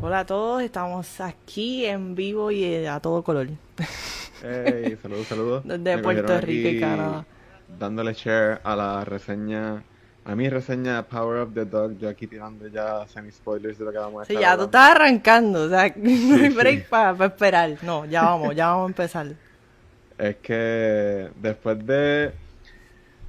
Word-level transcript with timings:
Hola 0.00 0.20
a 0.20 0.26
todos, 0.26 0.62
estamos 0.62 1.20
aquí 1.20 1.84
en 1.86 2.14
vivo 2.14 2.50
y 2.50 2.64
eh, 2.64 2.88
a 2.88 3.00
todo 3.00 3.22
color. 3.24 3.48
Hey, 4.40 4.96
saludos, 5.02 5.26
saludos. 5.28 5.64
Desde 5.64 5.98
Puerto 5.98 6.40
Rico 6.40 6.68
y 6.68 6.76
Canadá. 6.76 7.26
Dándole 7.68 8.12
share 8.14 8.60
a 8.64 8.76
la 8.76 9.04
reseña, 9.04 9.84
a 10.24 10.34
mi 10.36 10.48
reseña 10.48 11.06
Power 11.08 11.38
of 11.40 11.54
the 11.54 11.64
Dog, 11.64 11.98
yo 11.98 12.08
aquí 12.08 12.26
tirando 12.26 12.68
ya 12.68 13.06
semi-spoilers 13.08 13.78
de 13.78 13.84
lo 13.84 13.92
que 13.92 13.98
vamos 13.98 14.22
a 14.22 14.24
Sí, 14.26 14.34
estar 14.34 14.40
ya 14.40 14.56
tú 14.56 14.64
estás 14.64 14.90
arrancando, 14.92 15.64
o 15.64 15.68
sea, 15.70 15.92
no 15.96 16.36
hay 16.36 16.50
sí. 16.50 16.50
break 16.50 16.88
para 16.88 17.26
esperar. 17.26 17.78
No, 17.82 18.04
ya 18.06 18.22
vamos, 18.24 18.54
ya 18.54 18.68
vamos 18.68 18.84
a 18.84 18.88
empezar. 18.88 19.36
Es 20.18 20.36
que 20.36 21.30
después 21.36 21.84
de 21.86 22.32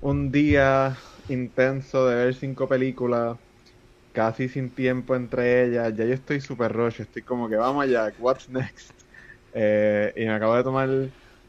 un 0.01 0.31
día 0.31 0.97
intenso 1.29 2.07
de 2.07 2.15
ver 2.15 2.35
cinco 2.35 2.67
películas, 2.67 3.37
casi 4.17 4.49
sin 4.49 4.73
tiempo 4.73 5.15
entre 5.15 5.65
ellas, 5.65 5.93
ya 5.95 6.05
yo 6.05 6.13
estoy 6.13 6.41
super 6.41 6.71
rush, 6.73 7.01
estoy 7.01 7.23
como 7.23 7.49
que 7.49 7.55
vamos 7.57 7.83
allá, 7.85 8.13
what's 8.17 8.49
next? 8.49 8.91
Eh, 9.51 10.13
y 10.15 10.25
me 10.25 10.33
acabo 10.33 10.55
de 10.55 10.63
tomar 10.63 10.89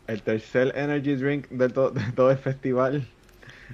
el 0.06 0.22
tercer 0.22 0.72
energy 0.76 1.14
drink 1.16 1.48
de, 1.50 1.68
to- 1.70 1.90
de 1.92 2.12
todo 2.14 2.30
el 2.30 2.38
festival, 2.38 3.06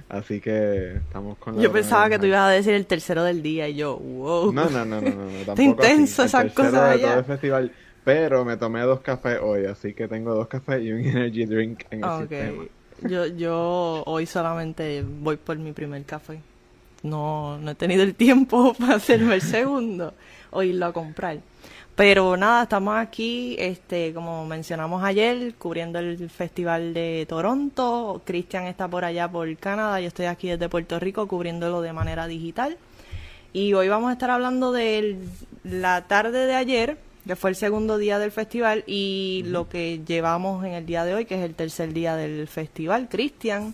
así 0.09 0.41
que 0.41 0.97
estamos 0.97 1.37
con 1.39 1.57
la 1.57 1.63
Yo 1.63 1.71
pensaba 1.71 2.09
que 2.09 2.19
tú 2.19 2.25
ibas 2.25 2.41
a 2.41 2.49
decir 2.49 2.73
el 2.73 2.85
tercero 2.87 3.23
del 3.23 3.41
día 3.41 3.67
y 3.69 3.75
yo, 3.75 3.97
wow. 3.97 4.55
No, 4.55 4.69
no, 4.69 4.85
no, 4.85 5.01
no, 5.01 5.11
no, 5.31 5.45
tampoco 5.45 5.85
intenso 5.87 6.23
esas 6.23 6.51
cosas 6.53 6.91
de 6.91 6.99
todo 6.99 7.17
el 7.19 7.25
festival, 7.25 7.75
pero 8.03 8.45
me 8.45 8.57
tomé 8.57 8.81
dos 8.81 9.01
cafés 9.01 9.39
hoy, 9.41 9.65
así 9.65 9.93
que 9.95 10.07
tengo 10.07 10.35
dos 10.35 10.47
cafés 10.47 10.81
y 10.83 10.91
un 10.91 10.99
energy 11.05 11.45
drink 11.45 11.83
en 11.89 12.03
el 12.03 12.11
sistema. 12.13 12.67
Yo, 13.01 13.25
yo 13.27 14.03
hoy 14.05 14.25
solamente 14.25 15.03
voy 15.03 15.37
por 15.37 15.57
mi 15.57 15.73
primer 15.73 16.05
café. 16.05 16.41
No, 17.05 17.57
no 17.57 17.71
he 17.71 17.75
tenido 17.75 18.03
el 18.03 18.15
tiempo 18.15 18.73
para 18.79 18.95
hacerme 18.95 19.35
el 19.35 19.41
segundo 19.41 20.13
o 20.51 20.63
irlo 20.63 20.87
a 20.87 20.93
comprar. 20.93 21.39
Pero 21.95 22.35
nada, 22.35 22.63
estamos 22.63 22.97
aquí, 22.97 23.55
este, 23.57 24.13
como 24.13 24.45
mencionamos 24.45 25.01
ayer, 25.01 25.53
cubriendo 25.55 25.99
el 25.99 26.29
Festival 26.29 26.93
de 26.93 27.25
Toronto. 27.29 28.21
Cristian 28.25 28.65
está 28.65 28.89
por 28.89 29.05
allá 29.05 29.29
por 29.29 29.55
Canadá, 29.55 30.01
yo 30.01 30.07
estoy 30.07 30.25
aquí 30.25 30.49
desde 30.49 30.67
Puerto 30.67 30.99
Rico 30.99 31.25
cubriéndolo 31.27 31.81
de 31.81 31.93
manera 31.93 32.27
digital. 32.27 32.77
Y 33.53 33.73
hoy 33.73 33.87
vamos 33.87 34.09
a 34.09 34.13
estar 34.13 34.29
hablando 34.29 34.73
de 34.73 35.17
la 35.63 36.05
tarde 36.07 36.45
de 36.45 36.55
ayer, 36.55 36.97
que 37.25 37.37
fue 37.37 37.51
el 37.51 37.55
segundo 37.55 37.97
día 37.97 38.19
del 38.19 38.31
festival, 38.31 38.83
y 38.87 39.43
lo 39.45 39.69
que 39.69 40.01
llevamos 40.05 40.65
en 40.65 40.73
el 40.73 40.85
día 40.85 41.05
de 41.05 41.13
hoy, 41.13 41.23
que 41.23 41.35
es 41.35 41.45
el 41.45 41.55
tercer 41.55 41.93
día 41.93 42.17
del 42.17 42.49
festival. 42.49 43.07
Cristian, 43.07 43.73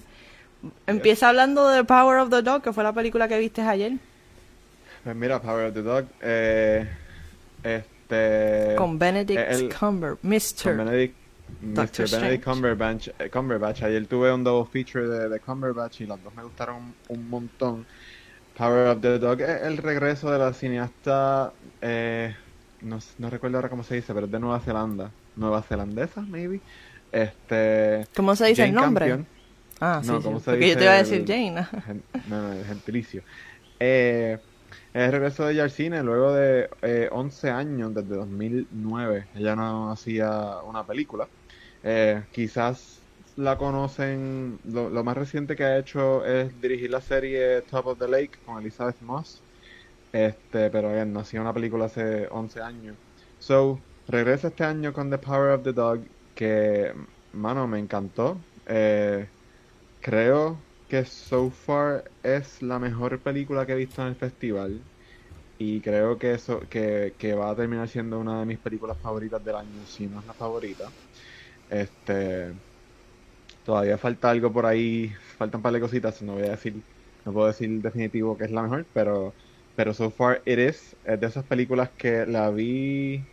empieza 0.87 1.29
hablando 1.29 1.67
de 1.69 1.83
Power 1.83 2.19
of 2.19 2.29
the 2.29 2.41
Dog, 2.41 2.61
que 2.61 2.73
fue 2.73 2.83
la 2.83 2.93
película 2.93 3.27
que 3.27 3.37
viste 3.39 3.61
ayer, 3.61 3.93
Pues 5.03 5.15
mira, 5.15 5.41
Power 5.41 5.67
of 5.67 5.73
the 5.73 5.81
Dog, 5.81 6.05
eh, 6.21 6.87
este... 7.63 8.75
con 8.77 8.99
Benedict 8.99 9.39
el- 9.39 9.73
Cumber, 9.73 10.17
con 10.17 10.29
Mr. 10.29 10.75
Benedict, 10.77 11.15
Mr. 11.61 12.09
Benedict. 12.09 12.43
Cumberbatch, 12.43 13.09
Cumberbatch. 13.31 13.83
Ayer 13.83 14.05
tuve 14.07 14.31
un 14.33 14.43
double 14.43 14.69
feature 14.71 15.07
de, 15.07 15.29
de 15.29 15.39
Cumberbatch 15.39 16.01
y 16.01 16.05
los 16.05 16.21
dos 16.23 16.33
me 16.35 16.43
gustaron 16.43 16.93
un 17.09 17.29
montón. 17.29 17.85
Power 18.57 18.87
of 18.87 19.01
the 19.01 19.17
Dog 19.19 19.41
es 19.41 19.63
el 19.63 19.77
regreso 19.77 20.31
de 20.31 20.37
la 20.39 20.53
cineasta, 20.53 21.51
eh, 21.81 22.35
no, 22.81 23.29
recuerdo 23.29 23.57
ahora 23.57 23.69
cómo 23.69 23.83
se 23.83 23.95
dice, 23.95 24.13
pero 24.13 24.25
es 24.25 24.31
de 24.31 24.39
Nueva 24.39 24.59
Zelanda. 24.59 25.11
Nueva 25.35 25.61
Zelandesa, 25.61 26.21
maybe. 26.21 26.59
Este... 27.11 28.07
¿Cómo 28.15 28.35
se 28.35 28.47
dice 28.47 28.63
el 28.63 28.73
Jane 28.73 28.81
nombre? 28.81 29.07
Campion. 29.07 29.27
Ah, 29.81 30.01
No, 30.01 30.21
sí, 30.21 30.21
¿cómo 30.23 30.39
sí, 30.39 30.41
se 30.41 30.51
porque 30.51 30.69
yo 30.69 30.77
te 30.77 30.85
iba 30.85 30.93
a 30.93 30.97
el- 30.99 31.25
decir 31.25 31.25
Jane. 31.27 31.63
No, 32.23 32.41
no, 32.41 32.53
el 32.53 32.65
gentilicio. 32.65 33.23
Eh, 33.79 34.39
es 34.93 35.03
el 35.03 35.11
regreso 35.13 35.45
de 35.45 35.53
ella 35.53 35.63
al 35.63 35.71
cine 35.71 36.03
luego 36.03 36.33
de 36.33 36.69
eh, 36.83 37.09
11 37.11 37.49
años, 37.51 37.93
desde 37.93 38.15
2009. 38.17 39.29
Ella 39.35 39.55
no 39.55 39.91
hacía 39.91 40.61
una 40.63 40.85
película. 40.87 41.31
Eh, 41.83 42.25
quizás 42.31 43.09
la 43.35 43.57
conocen, 43.57 44.59
lo, 44.65 44.89
lo 44.89 45.03
más 45.03 45.17
reciente 45.17 45.55
que 45.55 45.63
ha 45.65 45.77
hecho 45.79 46.25
es 46.25 46.59
dirigir 46.61 46.91
la 46.91 47.01
serie 47.01 47.63
Top 47.63 47.87
of 47.87 47.99
the 47.99 48.07
Lake 48.09 48.39
con 48.43 48.59
Elizabeth 48.59 49.01
Moss. 49.01 49.45
Este, 50.11 50.69
pero 50.71 50.89
again, 50.89 51.13
no 51.13 51.21
hacía 51.21 51.41
una 51.41 51.53
película 51.53 51.85
hace 51.85 52.27
11 52.31 52.61
años. 52.61 52.99
So, 53.37 53.85
regresa 54.07 54.49
este 54.49 54.63
año 54.65 54.91
con 54.93 55.09
The 55.09 55.17
Power 55.19 55.51
of 55.51 55.63
the 55.63 55.73
Dog, 55.73 56.07
que, 56.33 56.93
mano, 57.31 57.67
me 57.67 57.79
encantó. 57.79 58.47
Eh, 58.65 59.31
creo 60.01 60.57
que 60.89 61.05
so 61.05 61.49
far 61.49 62.05
es 62.23 62.61
la 62.61 62.79
mejor 62.79 63.19
película 63.19 63.65
que 63.65 63.73
he 63.73 63.75
visto 63.75 64.01
en 64.01 64.09
el 64.09 64.15
festival. 64.15 64.81
Y 65.57 65.79
creo 65.81 66.17
que 66.17 66.33
eso, 66.33 66.61
que, 66.69 67.13
que 67.17 67.33
va 67.35 67.51
a 67.51 67.55
terminar 67.55 67.87
siendo 67.87 68.19
una 68.19 68.39
de 68.39 68.45
mis 68.47 68.57
películas 68.57 68.97
favoritas 68.97 69.43
del 69.45 69.55
año, 69.55 69.85
si 69.87 70.07
no 70.07 70.19
es 70.19 70.25
la 70.25 70.33
favorita. 70.33 70.89
Este, 71.69 72.51
todavía 73.65 73.97
falta 73.97 74.29
algo 74.31 74.51
por 74.51 74.65
ahí, 74.65 75.13
faltan 75.37 75.59
un 75.59 75.63
par 75.63 75.73
de 75.73 75.79
cositas, 75.79 76.21
no 76.21 76.33
voy 76.33 76.43
a 76.43 76.51
decir, 76.51 76.75
no 77.25 77.33
puedo 77.33 77.47
decir 77.47 77.69
definitivo 77.81 78.37
que 78.37 78.45
es 78.45 78.51
la 78.51 78.63
mejor, 78.63 78.85
pero, 78.93 79.33
pero 79.75 79.93
so 79.93 80.09
far 80.11 80.41
it 80.45 80.59
is. 80.59 80.95
Es 81.05 81.19
de 81.19 81.27
esas 81.27 81.45
películas 81.45 81.89
que 81.97 82.25
la 82.25 82.49
vi, 82.49 83.23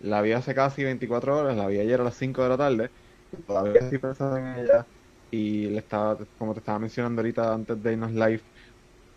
la 0.00 0.20
vi 0.22 0.32
hace 0.32 0.54
casi 0.54 0.84
24 0.84 1.38
horas, 1.38 1.56
la 1.56 1.66
vi 1.68 1.78
ayer 1.78 2.00
a 2.00 2.04
las 2.04 2.16
5 2.16 2.42
de 2.42 2.48
la 2.48 2.56
tarde, 2.56 2.90
todavía 3.46 3.80
estoy 3.80 3.98
pensando 3.98 4.36
en 4.36 4.48
ella, 4.58 4.86
y 5.30 5.66
le 5.68 5.78
estaba, 5.80 6.18
como 6.36 6.54
te 6.54 6.60
estaba 6.60 6.78
mencionando 6.78 7.20
ahorita 7.22 7.52
antes 7.54 7.82
de 7.82 7.92
irnos 7.92 8.12
live, 8.12 8.42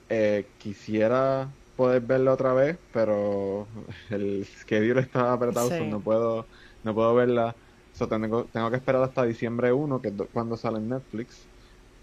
eh, 0.10 0.52
quisiera 0.58 1.56
poder 1.76 2.02
verla 2.04 2.34
otra 2.34 2.54
vez, 2.54 2.80
pero 2.92 3.70
el 4.10 4.46
schedule 4.46 5.02
está 5.02 5.34
apretado, 5.34 5.72
Sí. 5.72 5.74
so 5.74 5.86
no 5.86 6.04
puedo, 6.04 6.50
no 6.84 6.94
puedo 6.96 7.16
verla. 7.16 7.58
So 7.92 8.08
tengo, 8.08 8.50
tengo 8.50 8.70
que 8.72 8.78
esperar 8.78 9.04
hasta 9.04 9.24
diciembre 9.26 9.74
1, 9.74 10.02
que 10.02 10.10
es 10.10 10.18
do- 10.18 10.30
cuando 10.32 10.58
sale 10.58 10.78
en 10.80 10.90
Netflix. 10.90 11.50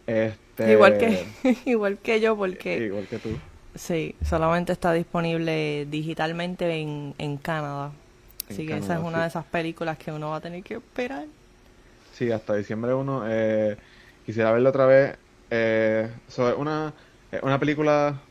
Este, 0.06 0.64
Igual 0.64 0.96
que, 0.96 1.18
igual 1.66 1.98
que 1.98 2.20
yo, 2.20 2.36
porque 2.36 2.84
igual 2.84 3.08
que 3.08 3.18
tú. 3.20 3.44
sí, 3.74 4.14
solamente 4.24 4.72
está 4.72 4.92
disponible 4.92 5.86
digitalmente 5.90 6.70
en, 6.80 7.14
en 7.18 7.38
Canadá. 7.38 7.92
En 8.48 8.62
Así 8.62 8.66
que 8.66 8.78
esa 8.78 8.96
es 8.96 9.02
una 9.04 9.22
sí. 9.22 9.22
de 9.22 9.28
esas 9.28 9.46
películas 9.46 9.98
que 9.98 10.12
uno 10.12 10.30
va 10.30 10.36
a 10.36 10.40
tener 10.40 10.62
que 10.64 10.74
esperar. 10.76 11.26
Sí, 12.10 12.30
hasta 12.32 12.54
diciembre 12.56 12.94
1. 12.94 13.24
eh, 13.30 13.78
quisiera 14.28 14.52
verla 14.52 14.70
otra 14.70 14.86
vez. 14.86 15.18
Eh, 15.50 16.14
una, 16.58 16.94
una 17.42 17.58
película, 17.60 18.28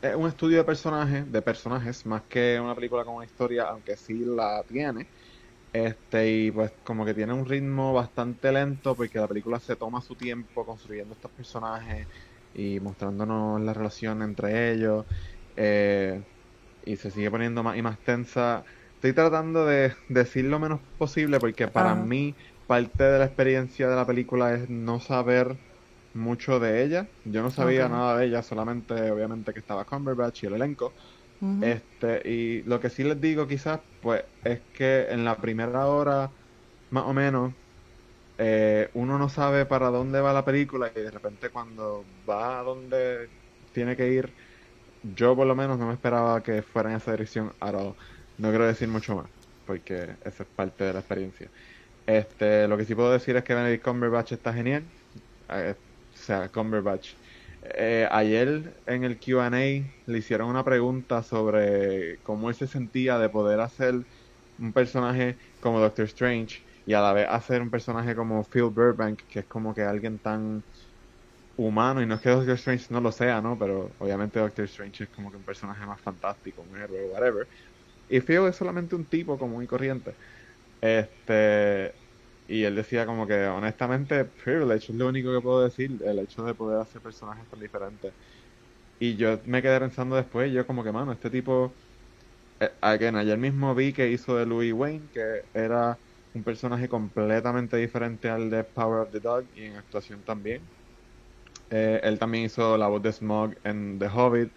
es 0.00 0.14
un 0.14 0.28
estudio 0.28 0.58
de 0.58 0.64
personajes, 0.64 1.30
de 1.30 1.42
personajes, 1.42 2.06
más 2.06 2.24
que 2.28 2.60
una 2.60 2.74
película 2.74 3.04
con 3.04 3.14
una 3.16 3.24
historia, 3.24 3.64
aunque 3.64 3.96
sí 3.96 4.22
la 4.24 4.64
tiene. 4.66 5.10
Este, 5.72 6.30
y 6.30 6.52
pues 6.52 6.74
como 6.84 7.04
que 7.06 7.14
tiene 7.14 7.32
un 7.34 7.46
ritmo 7.46 7.92
bastante 7.94 8.52
lento 8.52 8.96
porque 8.96 9.18
la 9.20 9.28
película 9.28 9.60
se 9.60 9.76
toma 9.76 10.00
su 10.02 10.16
tiempo 10.16 10.66
construyendo 10.66 11.14
estos 11.14 11.32
personajes 11.32 12.08
y 12.52 12.80
mostrándonos 12.80 13.60
la 13.62 13.74
relación 13.74 14.22
entre 14.22 14.72
ellos. 14.72 15.06
eh, 15.56 16.24
y 16.82 16.96
se 16.96 17.10
sigue 17.10 17.30
poniendo 17.30 17.62
más 17.62 17.76
y 17.76 17.82
más 17.82 18.02
tensa. 18.02 18.64
Estoy 18.94 19.12
tratando 19.14 19.66
de 19.66 19.94
decir 20.08 20.44
lo 20.46 20.58
menos 20.60 20.82
posible 20.96 21.40
porque 21.40 21.68
para 21.68 21.94
mí 21.96 22.36
parte 22.66 23.04
de 23.04 23.18
la 23.18 23.26
experiencia 23.26 23.88
de 23.88 23.96
la 23.96 24.06
película 24.06 24.54
es 24.54 24.68
no 24.70 25.00
saber 25.00 25.56
mucho 26.14 26.58
de 26.60 26.82
ella. 26.82 27.08
Yo 27.24 27.42
no 27.42 27.50
sabía 27.50 27.88
nada 27.88 28.18
de 28.18 28.26
ella, 28.26 28.42
solamente 28.42 29.10
obviamente 29.10 29.52
que 29.52 29.60
estaba 29.60 29.84
Cumberbatch 29.84 30.44
y 30.44 30.46
el 30.46 30.54
elenco. 30.54 30.92
Este, 31.60 32.28
y 32.28 32.62
lo 32.62 32.80
que 32.80 32.88
sí 32.90 33.04
les 33.04 33.20
digo 33.20 33.46
quizás, 33.46 33.80
pues, 34.00 34.24
es 34.42 34.60
que 34.72 35.06
en 35.10 35.24
la 35.24 35.36
primera 35.36 35.86
hora, 35.86 36.30
más 36.90 37.04
o 37.04 37.12
menos, 37.12 37.52
eh, 38.38 38.90
uno 38.94 39.18
no 39.18 39.28
sabe 39.28 39.66
para 39.66 39.88
dónde 39.90 40.20
va 40.20 40.32
la 40.32 40.44
película 40.44 40.90
y 40.94 41.00
de 41.00 41.10
repente 41.10 41.50
cuando 41.50 42.04
va 42.28 42.60
a 42.60 42.62
donde 42.62 43.30
tiene 43.72 43.96
que 43.96 44.08
ir, 44.12 44.34
yo 45.02 45.36
por 45.36 45.46
lo 45.46 45.54
menos 45.54 45.78
no 45.78 45.86
me 45.86 45.94
esperaba 45.94 46.42
que 46.42 46.62
fuera 46.62 46.90
en 46.90 46.96
esa 46.96 47.12
dirección 47.12 47.54
all. 47.60 47.96
No 48.38 48.50
quiero 48.50 48.66
decir 48.66 48.88
mucho 48.88 49.16
más, 49.16 49.30
porque 49.64 50.16
esa 50.24 50.42
es 50.44 50.48
parte 50.48 50.84
de 50.84 50.92
la 50.94 51.00
experiencia. 51.00 51.50
Este, 52.06 52.68
lo 52.68 52.76
que 52.76 52.84
sí 52.84 52.94
puedo 52.94 53.12
decir 53.12 53.36
es 53.36 53.42
que 53.44 53.54
Benedict 53.54 53.84
Cumberbatch 53.84 54.32
está 54.32 54.52
genial. 54.52 54.90
Eh, 55.48 55.76
o 55.78 55.82
sea, 56.12 56.50
Cumberbatch. 56.50 57.14
Eh, 57.62 58.08
ayer 58.10 58.82
en 58.86 59.04
el 59.04 59.18
Q&A 59.20 59.58
le 60.06 60.18
hicieron 60.18 60.48
una 60.50 60.64
pregunta 60.64 61.22
sobre 61.22 62.20
cómo 62.22 62.48
él 62.50 62.56
se 62.56 62.68
sentía 62.68 63.18
de 63.18 63.30
poder 63.30 63.60
hacer 63.60 63.94
un 64.58 64.72
personaje 64.72 65.38
como 65.60 65.80
Doctor 65.80 66.06
Strange 66.06 66.58
y 66.86 66.94
a 66.94 67.00
la 67.02 67.12
vez 67.14 67.26
hacer 67.30 67.62
un 67.62 67.70
personaje 67.70 68.16
como 68.16 68.44
Phil 68.44 68.64
Burbank, 68.70 69.22
que 69.28 69.40
es 69.40 69.46
como 69.48 69.74
que 69.74 69.82
alguien 69.82 70.20
tan 70.20 70.64
humano, 71.56 72.02
y 72.02 72.06
no 72.06 72.14
es 72.16 72.20
que 72.20 72.28
Doctor 72.30 72.54
Strange 72.54 72.86
no 72.90 73.00
lo 73.00 73.12
sea, 73.12 73.40
¿no? 73.40 73.58
Pero 73.58 73.94
obviamente 73.98 74.38
Doctor 74.40 74.64
Strange 74.66 75.04
es 75.04 75.10
como 75.10 75.30
que 75.30 75.36
un 75.38 75.44
personaje 75.44 75.86
más 75.86 76.00
fantástico, 76.02 76.62
un 76.62 76.76
héroe, 76.76 77.06
whatever. 77.06 77.48
Y 78.08 78.20
Phil 78.20 78.46
es 78.48 78.56
solamente 78.56 78.96
un 78.96 79.08
tipo 79.08 79.38
común 79.38 79.64
y 79.64 79.66
corriente. 79.68 80.16
Este, 80.80 81.94
y 82.46 82.64
él 82.64 82.76
decía 82.76 83.06
como 83.06 83.26
que 83.26 83.46
honestamente, 83.46 84.24
privilege 84.26 84.92
es 84.92 84.98
lo 84.98 85.08
único 85.08 85.32
que 85.34 85.40
puedo 85.42 85.62
decir, 85.64 85.98
el 86.04 86.18
hecho 86.20 86.44
de 86.44 86.54
poder 86.54 86.80
hacer 86.80 87.02
personajes 87.02 87.48
tan 87.48 87.60
diferentes. 87.60 88.14
Y 88.98 89.16
yo 89.16 89.40
me 89.46 89.62
quedé 89.62 89.80
pensando 89.80 90.16
después, 90.16 90.52
yo 90.52 90.66
como 90.66 90.84
que, 90.84 90.92
mano, 90.92 91.12
este 91.12 91.30
tipo 91.30 91.78
eh, 92.60 92.70
ayer 92.82 93.38
mismo 93.38 93.74
vi 93.74 93.92
que 93.92 94.10
hizo 94.10 94.36
de 94.36 94.46
Louis 94.46 94.72
Wayne, 94.72 95.10
que 95.10 95.42
era 95.54 96.00
un 96.32 96.44
personaje 96.44 96.88
completamente 96.88 97.76
diferente 97.78 98.28
al 98.30 98.50
de 98.50 98.64
Power 98.64 99.02
of 99.02 99.12
the 99.12 99.20
Dog 99.20 99.48
y 99.52 99.64
en 99.64 99.76
actuación 99.76 100.24
también. 100.24 100.70
Eh, 101.70 102.00
él 102.02 102.18
también 102.18 102.44
hizo 102.44 102.76
la 102.76 102.88
voz 102.88 103.02
de 103.02 103.12
Smog 103.12 103.54
en 103.64 103.98
The 103.98 104.08
Hobbit, 104.08 104.54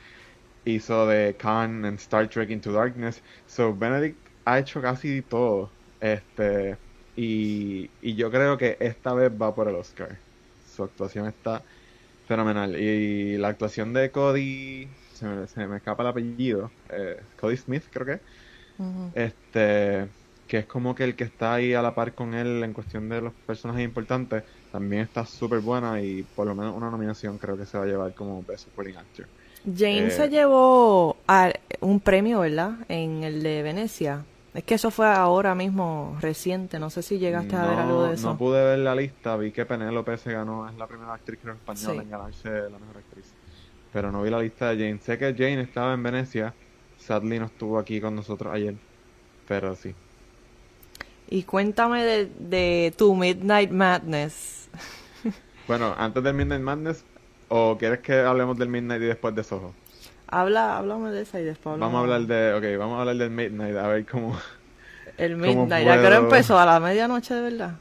hizo 0.66 1.08
de 1.08 1.38
Khan 1.38 1.86
en 1.86 1.96
Star 1.96 2.30
Trek 2.30 2.52
Into 2.52 2.74
Darkness. 2.74 3.24
So 3.48 3.76
Benedict 3.76 4.28
ha 4.46 4.60
hecho 4.60 4.82
casi 4.82 5.24
todo. 5.24 5.79
Este, 6.02 6.78
y, 7.16 7.90
y 8.02 8.16
yo 8.16 8.32
creo 8.32 8.58
que 8.58 8.78
esta 8.80 9.14
vez 9.14 9.32
va 9.32 9.54
por 9.54 9.68
el 9.68 9.76
Oscar. 9.76 10.18
Su 10.76 10.84
actuación 10.84 11.28
está 11.28 11.62
fenomenal. 12.28 12.80
Y 12.80 13.38
la 13.38 13.50
actuación 13.50 13.92
de 13.92 14.12
Cody, 14.12 14.88
se 15.14 15.26
me, 15.26 15.48
se 15.48 15.68
me 15.68 15.78
escapa 15.78 16.04
el 16.04 16.10
apellido, 16.10 16.72
eh, 16.90 17.20
Cody 17.40 17.58
Smith 17.58 17.84
creo 17.92 18.06
que, 18.06 18.20
este, 19.16 20.08
que 20.48 20.60
es 20.60 20.66
como 20.66 20.96
que 20.96 21.04
el 21.04 21.16
que 21.16 21.26
está 21.26 21.56
ahí 21.56 21.74
a 21.74 21.82
la 21.82 21.94
par 21.94 22.14
con 22.14 22.34
él 22.34 22.64
en 22.64 22.74
cuestión 22.74 23.10
de 23.10 23.20
los 23.22 23.34
personajes 23.34 23.84
importantes, 23.84 24.44
también 24.72 25.02
está 25.02 25.26
súper 25.26 25.60
buena 25.60 26.02
y 26.02 26.24
por 26.24 26.48
lo 26.48 26.56
menos 26.56 26.76
una 26.76 26.90
nominación 26.90 27.38
creo 27.38 27.58
que 27.58 27.66
se 27.66 27.78
va 27.78 27.84
a 27.84 27.88
llevar 27.88 28.14
como 28.14 28.44
Best 28.44 28.66
Supporting 28.66 28.96
Actor. 28.96 29.26
Jane 29.66 30.08
Eh, 30.08 30.12
se 30.12 30.30
llevó 30.30 31.18
a 31.28 31.52
un 31.82 32.00
premio, 32.00 32.40
¿verdad? 32.40 32.74
En 32.88 33.24
el 33.24 33.44
de 33.44 33.62
Venecia. 33.64 34.24
Es 34.54 34.64
que 34.64 34.74
eso 34.76 34.90
fue 34.92 35.08
ahora 35.08 35.54
mismo 35.56 36.18
reciente. 36.22 36.80
No 36.80 36.90
sé 36.90 37.02
si 37.04 37.20
llegaste 37.20 37.56
a 37.56 37.68
ver 37.68 37.80
algo 37.80 38.04
de 38.04 38.16
eso. 38.16 38.30
No 38.30 38.38
pude 38.38 38.64
ver 38.64 38.80
la 38.80 38.96
lista, 38.96 39.36
vi 39.38 39.52
que 39.52 39.66
Penélope 39.66 40.18
se 40.18 40.34
ganó, 40.34 40.68
es 40.68 40.76
la 40.76 40.88
primera 40.88 41.14
actriz 41.14 41.40
creo 41.42 41.54
española 41.54 41.94
Sí. 41.94 42.00
en 42.00 42.10
ganarse 42.10 42.50
la 42.50 42.80
mejor 42.80 42.98
actriz. 42.98 43.34
Pero 43.94 44.12
no 44.12 44.22
vi 44.24 44.30
la 44.30 44.40
lista 44.42 44.70
de 44.70 44.78
Jane. 44.78 45.00
Sé 45.02 45.18
que 45.18 45.34
Jane 45.34 45.62
estaba 45.62 45.94
en 45.94 46.02
Venecia, 46.04 46.54
sadly 46.98 47.40
no 47.40 47.46
estuvo 47.46 47.78
aquí 47.80 48.02
con 48.02 48.16
nosotros 48.16 48.54
ayer, 48.54 48.76
pero 49.48 49.76
sí. 49.76 49.94
Y 51.30 51.44
cuéntame 51.44 52.04
de, 52.04 52.26
de 52.40 52.94
tu 52.98 53.16
Midnight 53.16 53.72
Madness. 53.72 54.70
Bueno, 55.68 55.94
antes 55.96 56.24
del 56.24 56.34
Midnight 56.34 56.64
Madness, 56.64 57.06
¿o 57.48 57.78
quieres 57.78 58.00
que 58.00 58.20
hablemos 58.22 58.58
del 58.58 58.70
Midnight 58.70 59.04
y 59.04 59.06
después 59.06 59.36
de 59.36 59.44
Soho? 59.44 59.76
Habla, 60.32 60.78
háblame 60.78 61.12
de 61.12 61.22
esa 61.22 61.40
y 61.40 61.44
después 61.44 61.74
hablamos. 61.74 61.94
Vamos 61.94 62.10
a 62.10 62.14
hablar 62.16 62.28
de, 62.28 62.54
ok, 62.54 62.80
vamos 62.80 62.98
a 62.98 63.00
hablar 63.02 63.16
del 63.18 63.30
Midnight, 63.32 63.76
a 63.76 63.88
ver 63.88 64.06
cómo... 64.06 64.38
El 65.18 65.34
¿Cómo 65.34 65.66
Midnight. 65.66 65.88
¿A 65.88 66.00
qué 66.00 66.08
hora 66.08 66.18
empezó? 66.18 66.58
¿A 66.58 66.66
la 66.66 66.80
medianoche 66.80 67.34
de 67.34 67.42
verdad? 67.42 67.76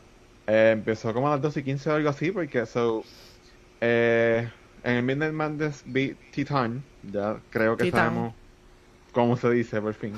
Eh, 0.47 0.71
empezó 0.73 1.13
como 1.13 1.29
a 1.29 1.33
las 1.33 1.43
12 1.43 1.61
y 1.61 1.63
15 1.63 1.91
o 1.91 1.95
algo 1.95 2.09
así, 2.09 2.33
porque 2.33 2.67
so, 2.67 3.05
eh, 3.81 4.49
en 4.83 4.95
el 4.97 5.03
Midnight 5.03 5.33
Madness 5.33 5.83
vi 5.87 6.15
Titan, 6.33 6.83
ya 7.03 7.37
creo 7.51 7.77
que 7.77 7.85
Titan. 7.85 8.07
sabemos 8.09 8.35
cómo 9.13 9.37
se 9.37 9.51
dice 9.51 9.81
por 9.81 9.95
fin. 9.95 10.15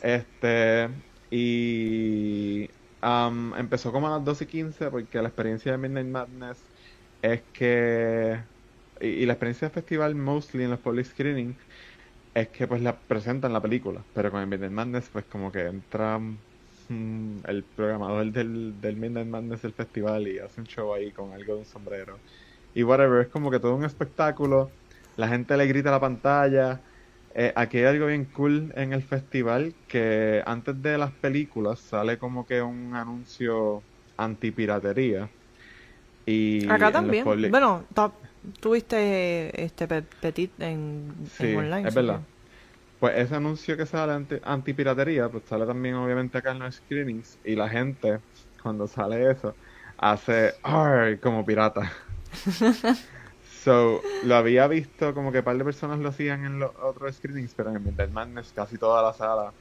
Este, 0.00 0.88
y 1.30 2.70
um, 3.02 3.54
empezó 3.56 3.92
como 3.92 4.08
a 4.08 4.10
las 4.18 4.24
12 4.24 4.44
y 4.44 4.46
15 4.46 4.90
porque 4.90 5.20
la 5.20 5.28
experiencia 5.28 5.72
de 5.72 5.78
Midnight 5.78 6.08
Madness 6.08 6.58
es 7.22 7.42
que, 7.52 8.40
y, 9.00 9.08
y 9.08 9.26
la 9.26 9.34
experiencia 9.34 9.68
del 9.68 9.74
festival 9.74 10.14
mostly 10.14 10.64
en 10.64 10.70
los 10.70 10.80
public 10.80 11.06
screening 11.06 11.58
es 12.34 12.50
que 12.50 12.68
pues 12.68 12.82
la 12.82 13.02
presentan 13.06 13.52
la 13.52 13.62
película, 13.62 14.06
pero 14.12 14.30
con 14.30 14.40
el 14.42 14.46
Midnight 14.48 14.72
Madness 14.72 15.10
pues 15.10 15.26
como 15.26 15.52
que 15.52 15.62
entra 15.66 16.18
mm, 16.18 17.40
el 17.46 17.66
programador 17.74 18.30
del, 18.32 18.80
del 18.80 18.96
Midnight 18.96 19.28
Madness 19.28 19.62
del 19.62 19.74
festival 19.74 20.28
y 20.28 20.38
hace 20.38 20.60
un 20.60 20.66
show 20.66 20.94
ahí 20.94 21.12
con 21.12 21.32
algo 21.34 21.54
de 21.54 21.58
un 21.60 21.64
sombrero. 21.66 22.22
Y 22.74 22.82
whatever, 22.84 23.22
es 23.22 23.28
como 23.28 23.50
que 23.50 23.60
todo 23.60 23.74
un 23.76 23.84
espectáculo, 23.84 24.76
la 25.16 25.28
gente 25.28 25.56
le 25.56 25.66
grita 25.66 25.88
a 25.90 25.92
la 25.92 26.00
pantalla. 26.00 26.82
Eh, 27.34 27.52
aquí 27.56 27.78
hay 27.78 27.84
algo 27.86 28.06
bien 28.06 28.30
cool 28.32 28.72
en 28.76 28.92
el 28.92 29.02
festival 29.02 29.76
que 29.86 30.42
antes 30.46 30.80
de 30.82 30.98
las 30.98 31.14
películas 31.18 31.80
sale 31.80 32.18
como 32.18 32.46
que 32.46 32.62
un 32.62 32.94
anuncio 32.94 33.86
antipiratería. 34.16 35.32
Y 36.26 36.66
Acá 36.74 36.92
también. 36.92 37.50
Bueno, 37.50 37.86
ta- 37.94 38.18
tuviste 38.60 39.64
este 39.64 39.88
pe- 39.88 40.02
Petit 40.20 40.60
en, 40.60 41.14
Sí, 41.24 41.44
en 41.44 41.54
online. 41.54 41.88
es 41.88 41.92
¿sí? 41.92 41.94
verdad. 41.94 42.28
Pues 42.98 43.16
ese 43.18 43.36
anuncio 43.36 43.76
que 43.76 43.86
sale 43.86 44.12
anti, 44.14 44.36
antipiratería, 44.42 45.30
pues 45.30 45.44
sale 45.46 45.66
también 45.66 45.96
obviamente 45.96 46.38
acá 46.38 46.52
en 46.52 46.60
los 46.60 46.76
screenings 46.76 47.40
y 47.44 47.56
la 47.56 47.68
gente, 47.68 48.22
cuando 48.62 48.88
sale 48.88 49.30
eso, 49.32 49.58
hace 49.98 50.54
"Arr", 50.62 51.20
como 51.20 51.44
pirata. 51.46 51.92
So, 53.40 54.08
lo 54.20 54.34
había 54.36 54.66
visto 54.68 55.14
como 55.14 55.32
que 55.32 55.38
un 55.38 55.44
par 55.44 55.56
de 55.58 55.64
personas 55.64 55.98
lo 55.98 56.08
hacían 56.10 56.44
en 56.44 56.58
los 56.58 56.72
otros 56.76 57.16
screenings, 57.16 57.54
pero 57.54 57.70
en 57.74 57.82
Midnight 57.82 58.10
Madness 58.10 58.52
casi 58.52 58.78
toda 58.78 59.02
la 59.02 59.12
sala 59.12 59.54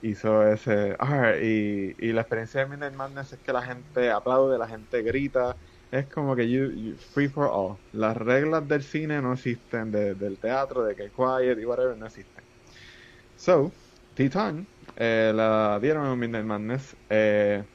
hizo 0.00 0.46
ese 0.46 0.96
"Arr", 0.98 1.42
y, 1.42 1.94
y 1.98 2.12
la 2.12 2.22
experiencia 2.22 2.60
de 2.62 2.68
Midnight 2.68 2.94
Madness 2.94 3.32
es 3.34 3.40
que 3.40 3.52
la 3.52 3.62
gente 3.62 4.10
aplaude, 4.10 4.58
la 4.58 4.68
gente 4.68 5.02
grita, 5.02 5.58
es 5.92 6.08
como 6.08 6.36
que 6.36 6.50
you- 6.50 6.72
you- 6.72 6.98
free 6.98 7.28
for 7.28 7.48
all. 7.52 7.78
Las 7.92 8.16
reglas 8.18 8.68
del 8.68 8.82
cine 8.84 9.22
no 9.22 9.34
existen, 9.34 9.92
de- 9.92 10.16
del 10.16 10.40
teatro, 10.40 10.84
de 10.84 10.96
que 10.96 11.12
quiet 11.12 11.58
y 11.60 11.66
whatever, 11.66 11.96
no 11.98 12.06
existen. 12.06 12.44
So, 13.36 13.72
Titan 14.14 14.68
eh, 14.96 15.32
la 15.34 15.78
dieron 15.80 16.06
en 16.12 16.18
Midnight 16.18 16.44
Madness 16.46 16.96
eh, 17.08 17.66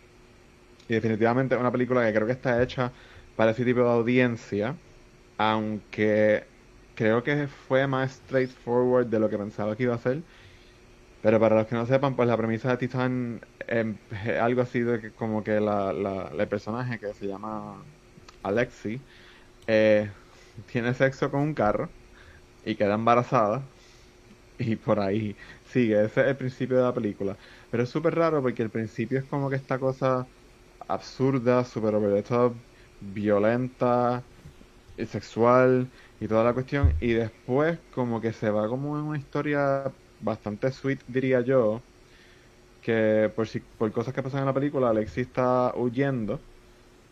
y 0.87 0.93
definitivamente 0.95 1.55
es 1.55 1.61
una 1.61 1.71
película 1.71 2.05
que 2.05 2.13
creo 2.13 2.27
que 2.27 2.33
está 2.33 2.61
hecha 2.63 2.93
para 3.35 3.51
ese 3.51 3.65
tipo 3.65 3.81
de 3.81 3.89
audiencia, 3.91 4.81
aunque 5.37 6.49
creo 6.95 7.23
que 7.23 7.47
fue 7.47 7.87
más 7.87 8.13
straightforward 8.17 9.07
de 9.07 9.19
lo 9.19 9.29
que 9.29 9.37
pensaba 9.39 9.75
que 9.77 9.83
iba 9.85 9.95
a 9.95 9.99
ser. 9.99 10.25
Pero 11.21 11.39
para 11.39 11.55
los 11.57 11.67
que 11.67 11.75
no 11.75 11.85
sepan, 11.85 12.15
pues 12.15 12.27
la 12.27 12.37
premisa 12.37 12.69
de 12.71 12.77
Titan 12.77 13.41
em, 13.67 13.99
es 14.11 14.39
algo 14.39 14.61
así 14.61 14.81
de 14.81 15.01
que 15.01 15.13
como 15.13 15.43
que 15.43 15.59
la, 15.59 15.91
la, 15.93 16.29
el 16.37 16.47
personaje 16.49 16.99
que 16.99 17.13
se 17.13 17.27
llama 17.27 17.85
Alexi 18.47 19.05
eh, 19.67 20.13
tiene 20.65 20.93
sexo 20.93 21.31
con 21.31 21.41
un 21.41 21.53
carro 21.55 21.95
y 22.63 22.75
queda 22.77 22.95
embarazada 22.95 23.71
y 24.57 24.75
por 24.77 24.99
ahí 24.99 25.37
sigue, 25.63 26.03
ese 26.05 26.21
es 26.21 26.27
el 26.27 26.37
principio 26.37 26.77
de 26.77 26.83
la 26.83 26.93
película. 26.93 27.37
Pero 27.69 27.83
es 27.83 27.89
súper 27.89 28.15
raro 28.15 28.41
porque 28.41 28.63
el 28.63 28.71
principio 28.71 29.19
es 29.19 29.25
como 29.25 29.49
que 29.49 29.55
esta 29.57 29.79
cosa 29.79 30.29
absurda, 30.79 31.63
top, 32.23 32.63
violenta, 32.99 34.27
y 34.97 35.05
sexual 35.05 35.91
y 36.19 36.27
toda 36.27 36.43
la 36.43 36.53
cuestión. 36.53 36.97
Y 36.99 37.13
después 37.13 37.81
como 37.89 38.21
que 38.21 38.33
se 38.33 38.49
va 38.51 38.67
como 38.69 38.97
en 38.97 39.05
una 39.05 39.19
historia 39.19 39.95
bastante 40.19 40.71
sweet, 40.71 41.03
diría 41.07 41.41
yo, 41.41 41.87
que 42.81 43.31
por, 43.35 43.47
si, 43.49 43.61
por 43.61 43.91
cosas 43.93 44.13
que 44.15 44.23
pasan 44.23 44.41
en 44.41 44.47
la 44.47 44.55
película, 44.55 44.89
Alexi 44.91 45.21
está 45.21 45.73
huyendo 45.75 46.46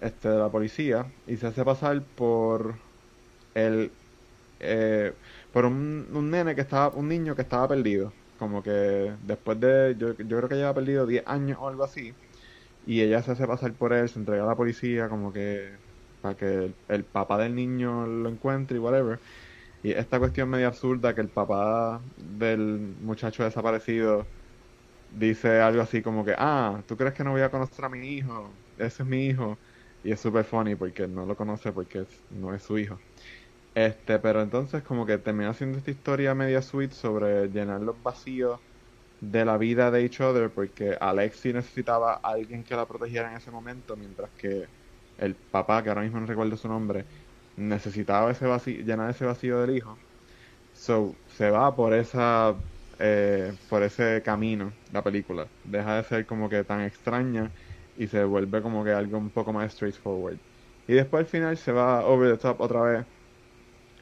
este, 0.06 0.30
de 0.30 0.38
la 0.40 0.50
policía 0.52 1.14
y 1.28 1.38
se 1.38 1.48
hace 1.48 1.66
pasar 1.66 2.04
por 2.16 2.76
el 3.56 3.92
eh, 4.60 5.14
por 5.52 5.66
un, 5.66 6.10
un 6.14 6.32
nene 6.32 6.56
que 6.56 6.62
estaba, 6.62 6.90
un 6.96 7.08
niño 7.10 7.36
que 7.36 7.44
estaba 7.44 7.68
perdido. 7.70 8.14
Como 8.38 8.64
que 8.64 8.72
después 9.24 9.60
de, 9.60 9.96
yo, 9.98 10.14
yo 10.18 10.38
creo 10.38 10.50
que 10.50 10.56
lleva 10.56 10.74
perdido 10.74 11.08
10 11.08 11.24
años 11.28 11.60
o 11.62 11.68
algo 11.70 11.84
así. 11.84 12.18
Y 12.86 13.02
ella 13.02 13.24
se 13.24 13.32
hace 13.34 13.48
pasar 13.48 13.76
por 13.76 13.94
él, 13.94 14.10
se 14.10 14.20
entrega 14.20 14.44
a 14.44 14.48
la 14.48 14.56
policía 14.58 15.10
como 15.10 15.34
que 15.34 15.80
para 16.22 16.36
que 16.38 16.46
el, 16.66 16.78
el 16.90 17.06
papá 17.06 17.38
del 17.40 17.56
niño 17.56 18.08
lo 18.08 18.30
encuentre 18.30 18.78
y 18.78 18.80
whatever. 18.82 19.22
Y 19.84 19.92
esta 19.94 20.20
cuestión 20.20 20.50
medio 20.50 20.68
absurda 20.68 21.16
que 21.16 21.22
el 21.22 21.30
papá 21.32 22.10
del 22.18 22.96
muchacho 23.02 23.44
desaparecido 23.44 24.34
dice 25.10 25.62
algo 25.62 25.82
así 25.82 26.02
como 26.02 26.26
que, 26.26 26.36
ah, 26.38 26.84
¿tú 26.88 26.98
crees 26.98 27.14
que 27.14 27.24
no 27.24 27.32
voy 27.32 27.42
a 27.42 27.52
conocer 27.52 27.86
a 27.86 27.90
mi 27.90 28.08
hijo? 28.10 28.62
Ese 28.78 29.04
es 29.04 29.10
mi 29.10 29.28
hijo. 29.28 29.62
Y 30.06 30.12
es 30.12 30.22
super 30.22 30.46
funny 30.46 30.76
porque 30.76 31.08
no 31.08 31.26
lo 31.26 31.36
conoce 31.36 31.74
porque 31.74 32.06
no 32.30 32.54
es 32.54 32.62
su 32.64 32.78
hijo. 32.78 33.04
Este, 33.74 34.20
pero 34.20 34.42
entonces 34.42 34.84
como 34.84 35.06
que 35.06 35.18
termina 35.20 35.54
siendo 35.54 35.78
esta 35.80 35.92
historia 35.92 36.36
media 36.36 36.62
sweet 36.62 36.92
sobre 36.94 37.50
llenar 37.50 37.82
los 37.82 38.02
vacíos 38.04 38.62
de 39.20 39.46
la 39.46 39.58
vida 39.58 39.92
de 39.92 40.04
each 40.04 40.22
other 40.22 40.54
porque 40.54 40.98
Alexi 41.00 41.54
necesitaba 41.54 42.16
a 42.16 42.20
alguien 42.24 42.64
que 42.64 42.76
la 42.76 42.88
protegiera 42.88 43.32
en 43.32 43.38
ese 43.38 43.52
momento 43.52 43.98
mientras 43.98 44.32
que 44.34 44.70
el 45.18 45.38
papá, 45.38 45.84
que 45.84 45.90
ahora 45.90 46.04
mismo 46.04 46.20
no 46.20 46.28
recuerdo 46.28 46.58
su 46.58 46.68
nombre, 46.70 47.08
necesitaba 47.56 48.32
ese 48.32 48.46
vacío, 48.48 48.84
llenar 48.84 49.10
ese 49.12 49.26
vacío 49.26 49.60
del 49.62 49.76
hijo. 49.78 50.04
So, 50.72 51.22
se 51.28 51.50
va 51.52 51.76
por 51.76 51.94
esa 51.94 52.62
eh, 53.00 53.58
por 53.68 53.84
ese 53.84 54.22
camino 54.24 54.80
la 54.92 55.04
película. 55.04 55.52
Deja 55.64 55.98
de 55.98 56.04
ser 56.04 56.26
como 56.26 56.50
que 56.50 56.64
tan 56.64 56.82
extraña 56.82 57.54
y 57.96 58.08
se 58.08 58.24
vuelve 58.26 58.62
como 58.62 58.84
que 58.84 58.92
algo 58.92 59.18
un 59.18 59.32
poco 59.32 59.54
más 59.54 59.74
straightforward. 59.74 60.40
Y 60.88 60.94
después 60.94 61.22
al 61.22 61.28
final 61.28 61.58
se 61.58 61.72
va 61.72 62.06
over 62.06 62.32
the 62.34 62.38
top 62.38 62.62
otra 62.62 62.82
vez 62.84 63.08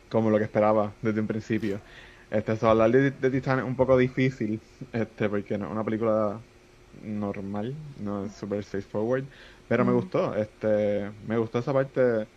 como 0.10 0.30
lo 0.30 0.38
que 0.38 0.44
esperaba 0.46 0.98
desde 1.02 1.22
un 1.22 1.28
principio. 1.28 1.84
Este, 2.30 2.56
so, 2.58 2.70
hablar 2.70 2.92
de, 2.92 3.12
de 3.12 3.32
Titán 3.32 3.60
es 3.60 3.66
un 3.66 3.76
poco 3.76 3.98
difícil, 3.98 4.62
este, 4.92 5.30
porque 5.30 5.58
no 5.58 5.66
es 5.68 5.72
una 5.72 5.84
película 5.84 6.46
normal, 6.92 7.78
no 7.96 8.26
es 8.26 8.34
super 8.36 8.64
straightforward, 8.64 9.30
pero 9.68 9.86
me 9.86 9.92
Mm. 9.92 9.94
gustó, 9.94 10.36
este, 10.36 11.12
me 11.22 11.38
gustó 11.38 11.60
esa 11.60 11.74
parte, 11.74 12.02
o 12.24 12.30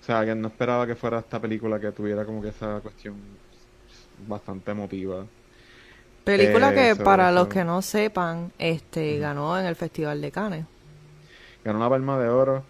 sea, 0.00 0.24
que 0.24 0.34
no 0.34 0.48
esperaba 0.48 0.86
que 0.86 0.96
fuera 0.96 1.20
esta 1.20 1.40
película 1.40 1.80
que 1.80 1.92
tuviera 1.92 2.24
como 2.26 2.42
que 2.42 2.48
esa 2.50 2.80
cuestión 2.82 3.40
bastante 4.18 4.70
emotiva. 4.72 5.30
Película 6.24 6.72
Eh, 6.72 6.72
que 6.72 6.96
so- 6.96 6.96
para 6.96 7.30
so- 7.30 7.32
los 7.32 7.46
que 7.48 7.64
no 7.64 7.80
sepan, 7.82 8.52
este 8.58 9.18
ganó 9.18 9.58
en 9.58 9.66
el 9.66 9.76
Festival 9.76 10.20
de 10.20 10.32
Cannes. 10.32 10.66
Ganó 11.64 11.78
la 11.78 11.88
Palma 11.88 12.18
de 12.18 12.28
Oro. 12.28 12.64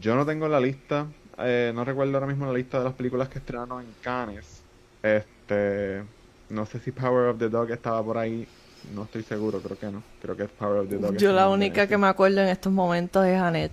Yo 0.00 0.14
no 0.14 0.24
tengo 0.24 0.48
la 0.48 0.60
lista, 0.60 1.06
eh, 1.38 1.72
no 1.74 1.84
recuerdo 1.84 2.14
ahora 2.14 2.26
mismo 2.26 2.46
la 2.46 2.52
lista 2.52 2.78
de 2.78 2.84
las 2.84 2.94
películas 2.94 3.28
que 3.28 3.38
estrenaron 3.38 3.82
en 3.82 3.94
Cannes. 4.02 4.62
Este, 5.02 6.02
no 6.48 6.66
sé 6.66 6.78
si 6.80 6.92
Power 6.92 7.28
of 7.28 7.38
the 7.38 7.48
Dog 7.48 7.70
estaba 7.70 8.02
por 8.02 8.18
ahí, 8.18 8.46
no 8.94 9.04
estoy 9.04 9.22
seguro, 9.22 9.60
creo 9.60 9.78
que 9.78 9.86
no. 9.90 10.02
Creo 10.20 10.36
que 10.36 10.44
es 10.44 10.50
Power 10.50 10.80
of 10.80 10.88
the 10.88 10.96
Dog. 10.96 11.16
Yo 11.16 11.32
la 11.32 11.48
única 11.48 11.86
que 11.86 11.96
me 11.96 12.06
acuerdo 12.06 12.40
en 12.40 12.48
estos 12.48 12.72
momentos 12.72 13.26
es 13.26 13.38
Annette. 13.38 13.72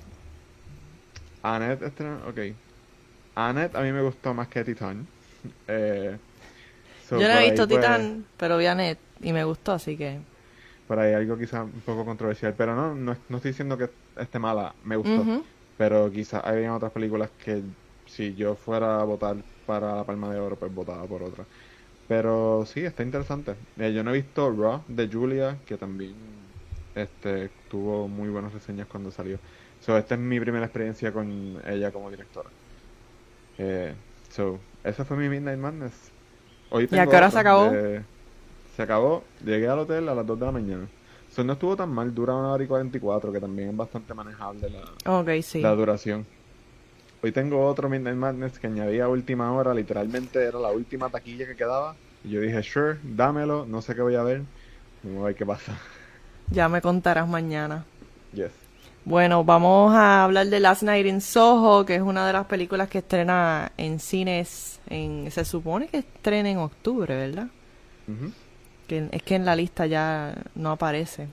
Annette 1.44 1.84
estrenó, 1.84 2.18
ok. 2.27 2.39
Annette 3.36 3.75
a 3.75 3.82
mí 3.82 3.92
me 3.92 4.01
gustó 4.01 4.34
más 4.34 4.48
que 4.48 4.63
Titán. 4.63 5.08
Eh, 5.68 6.18
so, 7.08 7.18
Yo 7.20 7.27
no 7.27 7.36
he 7.36 7.44
visto 7.44 7.68
pues, 7.68 7.80
Titán, 7.80 8.25
pero 8.36 8.58
vi 8.58 8.66
Annette 8.66 9.00
y 9.22 9.32
me 9.32 9.44
gustó, 9.44 9.74
así 9.74 9.96
que... 9.96 10.20
Por 10.88 11.00
ahí 11.00 11.13
algo 11.13 11.38
quizá 11.38 11.63
un 11.65 11.84
poco 11.84 12.06
controversial, 12.06 12.56
pero 12.58 12.75
no, 12.75 12.96
no, 12.96 13.15
no 13.29 13.38
estoy 13.38 13.51
diciendo 13.51 13.77
que 13.77 13.91
esté 14.17 14.39
mala, 14.39 14.77
me 14.84 14.98
gustó. 14.98 15.32
Pero 15.77 16.12
quizás 16.12 16.44
había 16.46 16.75
otras 16.75 16.94
películas 16.94 17.34
que 17.38 17.65
si 18.06 18.36
yo 18.36 18.56
fuera 18.58 19.01
a 19.01 19.06
votar 19.06 19.46
para 19.65 19.96
la 19.96 20.06
Palma 20.06 20.34
de 20.34 20.39
Oro, 20.39 20.58
pues 20.60 20.74
votaba 20.74 21.08
por 21.08 21.24
otra. 21.24 21.48
Pero 22.08 22.65
sí, 22.65 22.82
está 22.86 23.03
interesante. 23.03 23.58
Eh, 23.77 23.94
yo 23.94 24.03
no 24.03 24.12
he 24.12 24.13
visto 24.22 24.51
Raw 24.51 24.86
de 24.88 25.10
Julia, 25.12 25.63
que 25.65 25.77
también 25.77 26.56
este 26.94 27.50
tuvo 27.67 28.08
muy 28.08 28.29
buenas 28.29 28.53
reseñas 28.53 28.88
cuando 28.88 29.12
salió. 29.12 29.41
So, 29.79 29.98
esta 29.98 30.15
es 30.15 30.22
mi 30.22 30.39
primera 30.39 30.65
experiencia 30.65 31.12
con 31.13 31.62
ella 31.65 31.91
como 31.91 32.10
directora. 32.12 32.53
Eh, 33.58 33.98
so, 34.29 34.67
esa 34.84 35.06
fue 35.06 35.17
mi 35.17 35.29
Midnight 35.29 35.60
Madness. 35.60 36.13
Hoy 36.70 36.88
¿Y 36.89 36.98
a 37.00 37.08
tengo 37.08 37.10
qué 37.10 37.15
hora 37.17 37.32
se 37.32 37.39
acabó? 37.39 37.82
de- 37.82 38.08
Se 38.77 38.84
acabó. 38.84 39.24
Llegué 39.43 39.67
al 39.67 39.79
hotel 39.79 40.07
a 40.07 40.13
las 40.13 40.24
2 40.24 40.39
de 40.39 40.46
la 40.46 40.51
mañana. 40.51 40.88
So, 41.31 41.43
no 41.43 41.53
estuvo 41.53 41.75
tan 41.75 41.89
mal, 41.89 42.13
dura 42.13 42.36
una 42.36 42.51
hora 42.51 42.63
y 42.63 42.67
44, 42.67 43.34
que 43.34 43.39
también 43.39 43.69
es 43.69 43.75
bastante 43.75 44.13
manejable 44.13 44.69
la, 44.69 45.41
sí. 45.41 45.62
la 45.62 45.72
duración. 45.72 46.27
Hoy 47.24 47.31
tengo 47.31 47.65
otro 47.65 47.89
Midnight 47.89 48.15
Madness 48.15 48.60
que 48.60 48.67
añadí 48.67 49.00
a 49.00 49.07
última 49.07 49.51
hora, 49.51 49.74
literalmente 49.74 50.43
era 50.43 50.60
la 50.60 50.69
última 50.69 51.10
taquilla 51.10 51.48
que 51.48 51.55
quedaba. 51.55 51.96
Y 52.24 52.29
yo 52.29 52.41
dije, 52.41 52.62
sure, 52.62 53.00
dámelo, 53.01 53.65
no 53.65 53.81
sé 53.81 53.96
qué 53.96 54.01
voy 54.03 54.13
a 54.13 54.22
ver. 54.22 54.43
Vamos 55.01 55.24
a 55.24 55.25
ver 55.25 55.36
qué 55.36 55.46
pasa. 55.46 55.75
Ya 56.51 56.69
me 56.69 56.79
contarás 56.79 57.27
mañana. 57.27 57.84
Yes. 58.31 58.51
Bueno, 59.05 59.43
vamos 59.43 59.96
a 59.96 60.24
hablar 60.24 60.48
de 60.48 60.60
Last 60.60 60.84
Night 60.84 61.07
in 61.07 61.22
Soho, 61.22 61.84
que 61.84 61.96
es 61.96 62.01
una 62.01 62.27
de 62.27 62.34
las 62.34 62.46
películas 62.46 62.89
que 62.89 63.00
estrena 63.00 63.72
en 63.75 64.00
cines. 64.00 64.79
En, 64.88 65.31
se 65.31 65.46
supone 65.46 65.88
que 65.88 65.98
estrena 65.98 66.51
en 66.51 66.60
octubre, 66.60 67.15
¿verdad? 67.15 67.48
Ujú. 68.07 68.31
Que 68.88 69.08
es 69.12 69.22
que 69.24 69.36
en 69.36 69.46
la 69.46 69.56
lista 69.56 69.86
ya 69.86 70.34
no 70.56 70.72
aparece. 70.72 71.27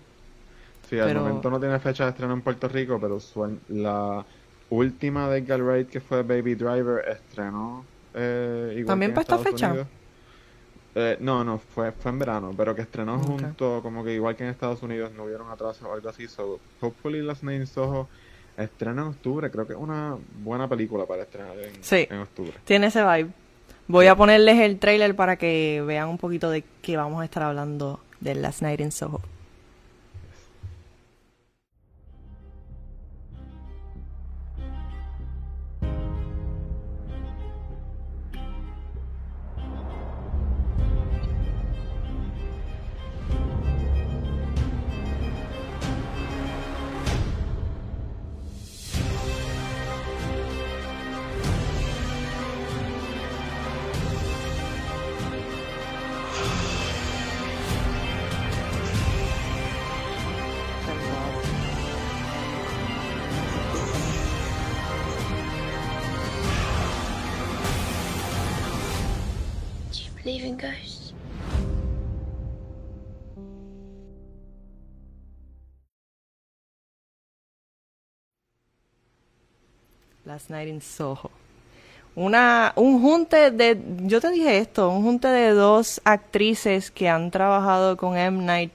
Sí, 0.88 0.98
al 0.98 1.06
Pero- 1.08 1.20
momento 1.20 1.50
no 1.50 1.58
tiene 1.60 1.78
fecha 1.78 2.04
de 2.04 2.10
estreno 2.10 2.34
en 2.34 2.42
Puerto 2.42 2.68
Rico, 2.68 2.98
pero 3.00 3.16
usual- 3.16 3.58
la 3.68 4.24
última 4.70 5.28
de 5.28 5.38
Edgar 5.38 5.62
Wright, 5.62 5.88
que 5.88 6.00
fue 6.00 6.22
Baby 6.22 6.54
Driver, 6.56 7.04
estrenó 7.08 7.84
eh, 8.16 8.70
igual 8.76 8.86
¿También 8.86 9.12
para 9.12 9.22
esta 9.22 9.38
fecha? 9.38 9.74
Eh, 10.96 11.16
no, 11.20 11.42
no, 11.42 11.58
fue, 11.58 11.90
fue 11.90 12.12
en 12.12 12.18
verano, 12.20 12.52
pero 12.56 12.72
que 12.74 12.82
estrenó 12.82 13.16
Ok. 13.16 13.26
junto, 13.26 13.80
como 13.82 14.04
que 14.04 14.12
igual 14.14 14.36
que 14.36 14.44
en 14.44 14.50
Estados 14.50 14.80
Unidos, 14.82 15.10
no 15.16 15.24
hubieron 15.24 15.50
atraso 15.50 15.88
o 15.88 15.92
algo 15.94 16.08
así. 16.08 16.28
So, 16.28 16.60
hopefully 16.80 17.20
Last 17.22 17.42
Night 17.42 17.60
in 17.60 17.66
Soho 17.66 18.08
estrena 18.56 19.02
en 19.02 19.08
octubre. 19.08 19.50
Creo 19.50 19.66
que 19.66 19.72
es 19.72 19.78
una 19.78 20.16
buena 20.44 20.68
película 20.68 21.04
para 21.06 21.22
estrenar 21.22 21.58
en, 21.58 21.82
Sí. 21.82 22.06
en 22.08 22.18
octubre. 22.20 22.52
Tiene 22.64 22.86
ese 22.86 23.02
vibe. 23.02 23.30
Voy 23.86 24.06
a 24.06 24.16
ponerles 24.16 24.60
el 24.60 24.78
trailer 24.78 25.14
para 25.14 25.36
que 25.36 25.82
vean 25.86 26.08
un 26.08 26.16
poquito 26.16 26.50
de 26.50 26.64
qué 26.80 26.96
vamos 26.96 27.20
a 27.20 27.24
estar 27.24 27.42
hablando 27.42 28.00
de 28.20 28.34
Last 28.34 28.62
Night 28.62 28.80
in 28.80 28.90
Soho. 28.90 29.20
Believe 70.24 70.44
in 70.44 70.56
ghosts? 70.56 71.12
Last 80.24 80.48
Night 80.48 80.68
in 80.68 80.80
Soho. 80.80 81.30
Una, 82.16 82.72
un 82.76 83.02
junte 83.02 83.50
de, 83.50 83.78
yo 84.04 84.20
te 84.20 84.30
dije 84.30 84.58
esto, 84.58 84.88
un 84.88 85.02
junte 85.02 85.28
de 85.28 85.50
dos 85.50 86.00
actrices 86.04 86.90
que 86.90 87.08
han 87.08 87.30
trabajado 87.30 87.96
con 87.96 88.16
M. 88.16 88.42
Night, 88.42 88.72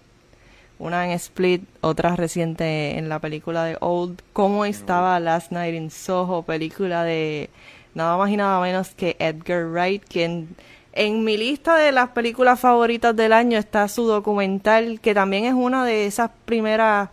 una 0.77 1.06
en 1.06 1.12
Split, 1.12 1.63
otra 1.82 2.15
reciente 2.15 2.98
en 2.98 3.10
la 3.10 3.20
película 3.20 3.63
de 3.63 3.77
Old. 3.79 4.22
¿Cómo 4.34 4.65
estaba 4.65 5.20
Last 5.20 5.51
Night 5.51 5.74
in 5.74 5.89
Soho? 5.89 6.44
Película 6.44 7.03
de 7.03 7.50
nada 7.96 8.18
más 8.18 8.29
y 8.29 8.38
nada 8.38 8.62
menos 8.62 8.94
que 8.94 9.15
Edgar 9.20 9.65
Wright, 9.65 10.03
quien 10.08 10.56
en 10.93 11.24
mi 11.24 11.38
lista 11.38 11.75
de 11.77 11.91
las 11.91 12.10
películas 12.10 12.60
favoritas 12.60 13.15
del 13.15 13.34
año 13.34 13.58
está 13.58 13.88
su 13.88 14.05
documental, 14.05 15.00
que 15.01 15.13
también 15.13 15.46
es 15.46 15.53
una 15.53 15.86
de 15.86 16.05
esas 16.05 16.31
primeras 16.46 17.10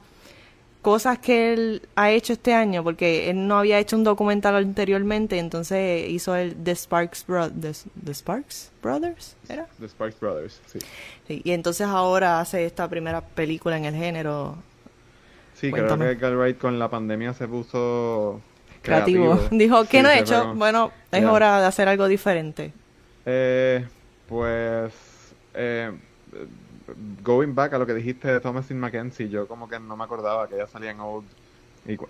cosas 0.82 1.18
que 1.18 1.52
él 1.52 1.82
ha 1.96 2.10
hecho 2.12 2.32
este 2.32 2.54
año, 2.54 2.84
porque 2.84 3.28
él 3.28 3.48
no 3.48 3.58
había 3.58 3.78
hecho 3.80 3.96
un 3.96 4.04
documental 4.04 4.54
anteriormente, 4.54 5.38
entonces 5.38 6.08
hizo 6.08 6.36
el 6.36 6.54
The 6.54 6.76
Sparks, 6.76 7.26
Bro- 7.26 7.50
The, 7.60 7.72
The 8.04 8.14
Sparks 8.14 8.70
Brothers, 8.82 9.36
¿era? 9.48 9.66
The 9.80 9.86
Sparks 9.88 10.20
Brothers, 10.20 10.60
sí. 10.66 10.78
Sí, 11.26 11.42
y 11.44 11.50
entonces 11.50 11.88
ahora 11.88 12.38
hace 12.40 12.64
esta 12.64 12.88
primera 12.88 13.20
película 13.20 13.76
en 13.76 13.84
el 13.84 13.94
género 13.96 14.56
Sí, 15.54 15.70
Cuéntame. 15.70 16.16
creo 16.16 16.30
que 16.30 16.36
Wright 16.36 16.58
con 16.58 16.78
la 16.78 16.88
pandemia 16.90 17.32
se 17.34 17.48
puso 17.48 18.40
creativo. 18.82 19.40
Dijo, 19.50 19.84
¿qué 19.86 19.96
Sí, 19.98 20.02
no 20.02 20.10
he 20.10 20.18
hecho? 20.20 20.54
Bueno, 20.54 20.92
es 21.10 21.24
hora 21.24 21.60
de 21.62 21.66
hacer 21.66 21.88
algo 21.88 22.06
diferente. 22.08 22.72
Eh, 23.26 23.84
pues, 24.28 24.94
eh, 25.54 25.92
going 27.22 27.54
back 27.54 27.74
a 27.74 27.78
lo 27.78 27.86
que 27.86 27.94
dijiste 27.94 28.28
de 28.28 28.40
Thomasin 28.40 28.78
McKenzie, 28.78 29.28
yo 29.28 29.46
como 29.48 29.68
que 29.68 29.78
no 29.78 29.96
me 29.96 30.04
acordaba 30.04 30.48
que 30.48 30.54
ella 30.54 30.66
salía 30.66 30.92
en 30.92 31.00
Old. 31.00 31.26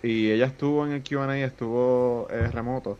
Y, 0.02 0.30
ella 0.30 0.46
estuvo 0.46 0.86
en 0.86 0.92
el 0.92 1.02
Q&A, 1.02 1.36
estuvo 1.38 2.28
eh, 2.30 2.48
remoto. 2.50 2.98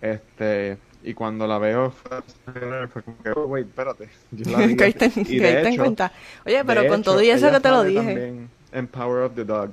Este, 0.00 0.78
y 1.02 1.14
cuando 1.14 1.46
la 1.46 1.58
veo 1.58 1.90
fue, 1.90 3.02
como 3.02 3.22
que, 3.22 3.30
oh, 3.30 3.46
wait, 3.46 3.66
espérate. 3.66 4.08
Yo 4.30 4.50
la 4.50 4.66
vi 4.66 4.76
caíste. 4.76 5.10
Y 5.14 5.38
de 5.38 5.62
en 5.62 5.76
cuenta. 5.76 6.12
Oye, 6.44 6.64
pero 6.64 6.86
con 6.86 7.00
hecho, 7.00 7.10
todo 7.10 7.22
y 7.22 7.30
eso 7.30 7.50
que 7.50 7.60
te 7.60 7.68
lo 7.68 7.82
dije. 7.82 7.98
también 7.98 8.50
en 8.72 8.86
Power 8.86 9.22
of 9.24 9.34
the 9.34 9.44
Dog. 9.44 9.70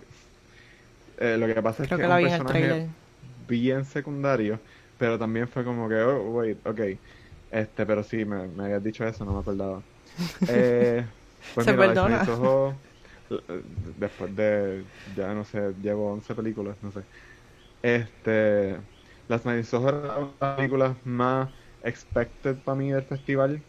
Eh, 1.17 1.37
lo 1.37 1.47
que 1.47 1.61
pasa 1.61 1.83
es 1.83 1.89
que 1.89 1.95
que 1.95 2.03
es 2.03 2.09
un 2.09 2.21
personaje 2.21 2.87
bien 3.47 3.85
secundario, 3.85 4.59
pero 4.97 5.19
también 5.19 5.47
fue 5.47 5.63
como 5.63 5.87
que, 5.87 5.95
oh, 5.95 6.31
wait, 6.31 6.65
ok. 6.65 6.79
Este, 7.53 7.85
pero 7.85 8.01
sí, 8.03 8.25
me, 8.25 8.47
me 8.47 8.63
habías 8.65 8.83
dicho 8.83 9.05
eso, 9.05 9.23
no 9.23 9.33
me 9.33 9.39
acordaba. 9.39 9.81
Eh, 10.47 11.05
pues 11.53 11.65
Se 11.65 11.73
mira, 11.73 11.87
perdona. 11.87 12.23
Eh, 13.29 13.61
después 13.97 14.35
de, 14.35 14.83
ya 15.15 15.33
no 15.33 15.45
sé, 15.45 15.73
llevo 15.81 16.11
11 16.13 16.33
películas, 16.35 16.75
no 16.81 16.91
sé. 16.91 17.01
Este, 17.83 18.75
Las 19.27 19.45
Night 19.45 19.59
in 19.59 19.65
Soho 19.65 19.89
era 19.89 19.99
una 19.99 20.25
de 20.25 20.33
las 20.41 20.55
películas 20.55 20.95
más 21.03 21.49
expected 21.83 22.55
para 22.57 22.75
mí 22.75 22.91
del 22.91 23.03
festival. 23.03 23.61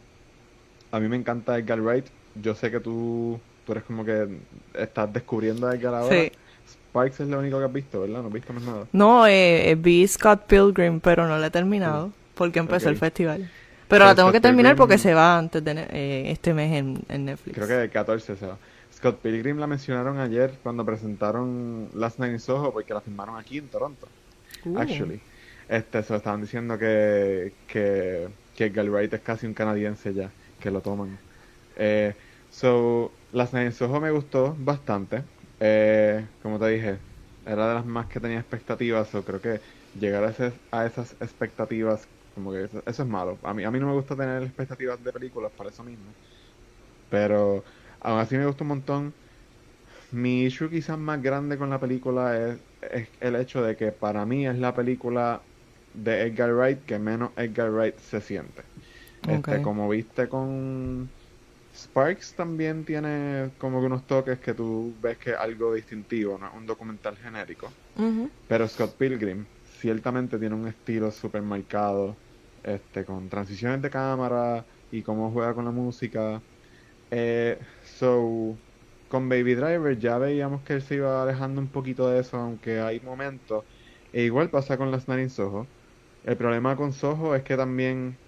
A 0.90 0.98
mí 1.00 1.08
me 1.08 1.16
encanta 1.16 1.58
Edgar 1.58 1.80
Wright. 1.80 2.06
Yo 2.34 2.54
sé 2.54 2.70
que 2.70 2.80
tú, 2.80 3.38
tú 3.66 3.72
eres 3.72 3.84
como 3.84 4.04
que 4.04 4.38
estás 4.74 5.12
descubriendo 5.12 5.66
a 5.66 5.74
Edgar 5.74 5.94
ahora. 5.94 6.14
Sí. 6.14 6.32
Sparks 6.66 7.20
es 7.20 7.28
lo 7.28 7.38
único 7.38 7.58
que 7.58 7.64
has 7.64 7.72
visto, 7.72 8.00
¿verdad? 8.00 8.22
No 8.22 8.28
has 8.28 8.32
visto 8.32 8.52
más 8.54 8.62
nada. 8.62 8.86
No, 8.92 9.26
eh, 9.26 9.70
eh, 9.70 9.74
vi 9.74 10.06
Scott 10.06 10.46
Pilgrim, 10.46 11.00
pero 11.00 11.26
no 11.26 11.36
la 11.36 11.48
he 11.48 11.50
terminado 11.50 12.12
porque 12.34 12.58
empezó 12.58 12.88
el 12.88 12.96
festival. 12.96 13.50
Pero 13.88 14.04
la 14.06 14.14
tengo 14.14 14.32
que 14.32 14.40
terminar 14.40 14.72
Pilgrim- 14.74 14.78
porque 14.78 14.98
se 14.98 15.14
va 15.14 15.38
antes 15.38 15.62
de 15.64 15.72
eh, 15.90 16.30
este 16.30 16.54
mes 16.54 16.72
en, 16.74 17.02
en 17.08 17.24
Netflix. 17.26 17.54
Creo 17.54 17.68
que 17.68 17.82
el 17.82 17.90
14 17.90 18.36
se 18.36 18.46
va. 18.46 18.56
Scott 18.92 19.20
Pilgrim 19.20 19.58
la 19.58 19.66
mencionaron 19.66 20.18
ayer 20.18 20.54
cuando 20.62 20.84
presentaron 20.84 21.88
Last 21.94 22.18
Night 22.18 22.32
in 22.32 22.40
Soho 22.40 22.72
porque 22.72 22.94
la 22.94 23.00
filmaron 23.00 23.36
aquí 23.36 23.58
en 23.58 23.68
Toronto, 23.68 24.08
Uh. 24.64 24.78
actually. 24.78 25.20
Este, 25.68 26.02
se 26.02 26.16
estaban 26.16 26.40
diciendo 26.42 26.78
que, 26.78 27.52
que, 27.66 28.28
que 28.54 28.68
Wright 28.70 29.12
es 29.14 29.20
casi 29.20 29.46
un 29.46 29.54
canadiense 29.54 30.12
ya, 30.14 30.30
que 30.60 30.70
lo 30.70 30.80
toman. 30.80 31.18
Eh, 31.76 32.14
So, 32.50 33.10
Las 33.32 33.52
Night 33.52 33.66
in 33.66 33.72
Soho 33.72 34.00
me 34.00 34.10
gustó 34.12 34.54
bastante. 34.58 35.22
Eh, 35.58 36.24
como 36.42 36.58
te 36.60 36.68
dije, 36.68 36.98
era 37.44 37.68
de 37.68 37.74
las 37.74 37.84
más 37.84 38.06
que 38.06 38.20
tenía 38.20 38.38
expectativas, 38.38 39.12
o 39.14 39.24
creo 39.24 39.40
que 39.40 39.60
llegar 39.98 40.22
a, 40.24 40.30
ese- 40.30 40.52
a 40.70 40.86
esas 40.86 41.12
expectativas, 41.20 42.06
como 42.34 42.52
que 42.52 42.64
eso, 42.64 42.82
eso 42.86 43.02
es 43.02 43.08
malo. 43.08 43.40
A 43.42 43.54
mí, 43.54 43.64
a 43.64 43.70
mí 43.70 43.80
no 43.80 43.86
me 43.88 43.92
gusta 43.94 44.16
tener 44.16 44.42
expectativas 44.42 45.02
de 45.02 45.12
películas 45.12 45.52
para 45.56 45.70
eso 45.70 45.84
mismo. 45.84 46.16
Pero 47.08 47.64
aún 48.00 48.18
así 48.20 48.36
me 48.36 48.46
gustó 48.46 48.64
un 48.64 48.68
montón. 48.68 49.18
Mi 50.10 50.44
issue 50.44 50.70
quizás 50.70 50.98
más 50.98 51.22
grande 51.22 51.58
con 51.58 51.70
la 51.70 51.80
película 51.80 52.38
es, 52.38 52.64
es 52.80 53.10
el 53.20 53.36
hecho 53.36 53.62
de 53.62 53.76
que 53.76 53.92
para 53.92 54.26
mí 54.26 54.46
es 54.46 54.58
la 54.58 54.74
película 54.74 55.48
de 55.92 56.22
Edgar 56.22 56.52
Wright 56.54 56.84
que 56.84 56.98
menos 56.98 57.32
Edgar 57.36 57.70
Wright 57.72 57.98
se 57.98 58.20
siente. 58.20 58.70
Este, 59.26 59.62
como 59.62 59.88
viste 59.88 60.28
con 60.28 61.14
Sparks 61.74 62.34
también 62.36 62.84
tiene 62.84 63.54
como 63.58 63.80
que 63.80 63.86
unos 63.86 64.06
toques 64.06 64.40
que 64.40 64.54
tú 64.54 64.96
ves 65.00 65.18
que 65.18 65.30
es 65.32 65.36
algo 65.38 65.74
distintivo, 65.74 66.38
no 66.38 66.52
un 66.54 66.66
documental 66.66 67.18
genérico. 67.18 67.78
Pero 68.46 68.68
Scott 68.68 68.96
Pilgrim 68.98 69.50
ciertamente 69.62 70.38
tiene 70.38 70.54
un 70.54 70.68
estilo 70.68 71.10
súper 71.10 71.42
marcado, 71.42 72.23
este, 72.64 73.04
con 73.06 73.28
transiciones 73.28 73.82
de 73.82 73.90
cámara 73.90 74.66
y 74.90 75.02
cómo 75.02 75.32
juega 75.32 75.54
con 75.54 75.64
la 75.66 75.70
música. 75.72 76.44
Eh, 77.10 77.58
so, 77.82 78.62
con 79.08 79.28
Baby 79.28 79.54
Driver 79.54 79.98
ya 79.98 80.18
veíamos 80.18 80.62
que 80.62 80.74
él 80.74 80.82
se 80.82 80.96
iba 80.96 81.22
alejando 81.22 81.60
un 81.60 81.70
poquito 81.70 82.08
de 82.08 82.20
eso, 82.20 82.36
aunque 82.38 82.80
hay 82.80 83.00
momentos. 83.00 83.64
E 84.12 84.22
igual 84.24 84.50
pasa 84.50 84.76
con 84.78 84.90
Las 84.90 85.08
in 85.08 85.30
Soho. 85.30 85.72
El 86.22 86.36
problema 86.36 86.76
con 86.76 86.92
Soho 86.92 87.34
es 87.34 87.42
que 87.44 87.56
también 87.56 88.20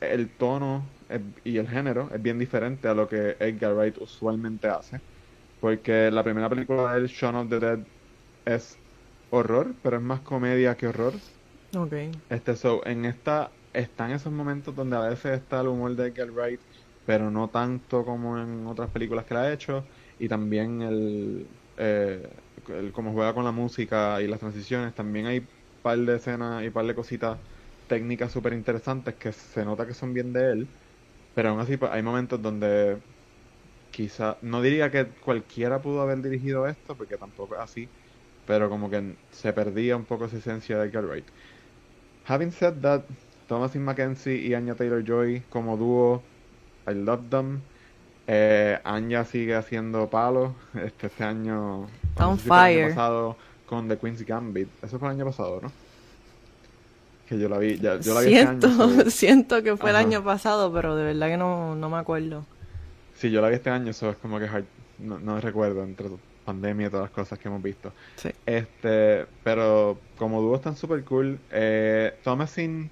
el 0.00 0.36
tono 0.36 0.98
es- 1.08 1.22
y 1.44 1.58
el 1.58 1.68
género 1.68 2.10
es 2.12 2.22
bien 2.22 2.38
diferente 2.38 2.88
a 2.88 2.94
lo 2.94 3.08
que 3.08 3.36
Edgar 3.40 3.74
Wright 3.74 3.98
usualmente 3.98 4.68
hace. 4.68 5.02
Porque 5.60 6.10
la 6.10 6.24
primera 6.24 6.48
película 6.50 6.94
de 6.94 7.00
él, 7.00 7.06
Shaun 7.08 7.36
of 7.36 7.48
the 7.50 7.60
Dead, 7.60 7.80
es 8.44 8.82
horror, 9.30 9.80
pero 9.82 9.96
es 9.98 10.02
más 10.02 10.22
comedia 10.22 10.76
que 10.76 10.88
horror. 10.88 11.24
Ok. 11.76 12.22
Este, 12.28 12.56
so, 12.56 12.84
en 12.86 13.04
esta 13.04 13.59
están 13.72 14.10
esos 14.12 14.32
momentos 14.32 14.74
donde 14.74 14.96
a 14.96 15.00
veces 15.08 15.38
está 15.40 15.60
el 15.60 15.68
humor 15.68 15.94
de 15.96 16.08
Edgar 16.08 16.30
Wright, 16.32 16.62
pero 17.04 17.30
no 17.30 17.50
tanto 17.50 18.04
como 18.04 18.38
en 18.38 18.66
otras 18.66 18.90
películas 18.90 19.24
que 19.24 19.34
la 19.34 19.42
ha 19.42 19.52
hecho. 19.52 19.88
Y 20.18 20.28
también 20.28 20.82
el, 20.82 21.48
eh, 21.76 22.28
el 22.68 22.92
cómo 22.92 23.12
juega 23.12 23.34
con 23.34 23.44
la 23.44 23.52
música 23.52 24.20
y 24.22 24.28
las 24.28 24.40
transiciones. 24.40 24.94
También 24.94 25.26
hay 25.26 25.48
par 25.82 25.98
de 25.98 26.16
escenas 26.16 26.64
y 26.64 26.70
par 26.70 26.86
de 26.86 26.94
cositas 26.94 27.40
técnicas 27.86 28.32
súper 28.32 28.52
interesantes 28.52 29.16
que 29.16 29.32
se 29.32 29.64
nota 29.64 29.86
que 29.86 29.94
son 29.94 30.12
bien 30.12 30.32
de 30.32 30.52
él. 30.52 30.72
Pero 31.34 31.50
aún 31.50 31.60
así 31.60 31.76
pues, 31.78 31.92
hay 31.92 32.02
momentos 32.02 32.42
donde 32.42 33.02
quizá, 33.90 34.38
no 34.42 34.62
diría 34.62 34.90
que 34.90 35.14
cualquiera 35.16 35.80
pudo 35.82 36.00
haber 36.02 36.22
dirigido 36.22 36.66
esto, 36.66 36.96
porque 36.96 37.18
tampoco 37.18 37.56
es 37.56 37.60
así, 37.62 37.92
pero 38.44 38.68
como 38.70 38.90
que 38.90 39.18
se 39.30 39.52
perdía 39.52 39.96
un 39.96 40.06
poco 40.06 40.26
esa 40.26 40.38
esencia 40.38 40.78
de 40.78 40.86
Edgar 40.88 41.06
Wright. 41.06 41.30
Having 42.24 42.52
said 42.52 42.80
that, 42.82 43.06
Thomasin 43.50 43.82
McKenzie 43.84 44.36
y 44.36 44.54
Anya 44.54 44.76
Taylor-Joy 44.76 45.42
como 45.50 45.76
dúo, 45.76 46.22
I 46.88 46.94
love 46.94 47.28
them. 47.30 47.58
Eh, 48.28 48.78
Anya 48.84 49.24
sigue 49.24 49.56
haciendo 49.56 50.08
palos. 50.08 50.52
Este, 50.74 51.08
este 51.08 51.24
año, 51.24 51.86
Está 52.10 52.22
no 52.24 52.30
on 52.30 52.36
sé 52.36 52.42
si 52.44 52.48
fue 52.48 52.72
el 52.72 52.78
año 52.84 52.88
pasado 52.94 53.36
con 53.66 53.88
The 53.88 53.98
Queen's 53.98 54.24
Gambit. 54.24 54.68
Eso 54.84 55.00
fue 55.00 55.08
el 55.08 55.16
año 55.16 55.24
pasado, 55.24 55.58
¿no? 55.62 55.72
Que 57.28 57.38
yo 57.40 57.48
la 57.48 57.58
vi, 57.58 57.76
ya, 57.78 57.98
yo 57.98 58.14
la 58.14 58.20
vi 58.20 58.34
este 58.34 58.46
año. 58.48 58.60
so- 59.04 59.10
siento 59.10 59.62
que 59.64 59.76
fue 59.76 59.90
el 59.90 59.96
año 59.96 60.22
pasado, 60.22 60.72
pero 60.72 60.94
de 60.94 61.02
verdad 61.04 61.26
que 61.26 61.36
no, 61.36 61.74
no 61.74 61.90
me 61.90 61.96
acuerdo. 61.98 62.44
Sí, 63.16 63.32
yo 63.32 63.40
la 63.40 63.48
vi 63.48 63.56
este 63.56 63.70
año, 63.70 63.90
eso 63.90 64.10
es 64.10 64.16
como 64.18 64.38
que 64.38 64.46
hard- 64.48 64.64
no, 65.00 65.18
no 65.18 65.40
recuerdo 65.40 65.82
entre 65.82 66.08
pandemia 66.44 66.86
y 66.86 66.90
todas 66.90 67.06
las 67.06 67.10
cosas 67.12 67.36
que 67.38 67.48
hemos 67.48 67.62
visto. 67.62 67.92
Sí. 68.14 68.30
Este, 68.46 69.26
pero 69.42 69.98
como 70.18 70.40
dúo 70.40 70.54
están 70.54 70.76
súper 70.76 71.02
cool. 71.04 71.38
Eh, 71.50 72.14
Thomasin 72.22 72.88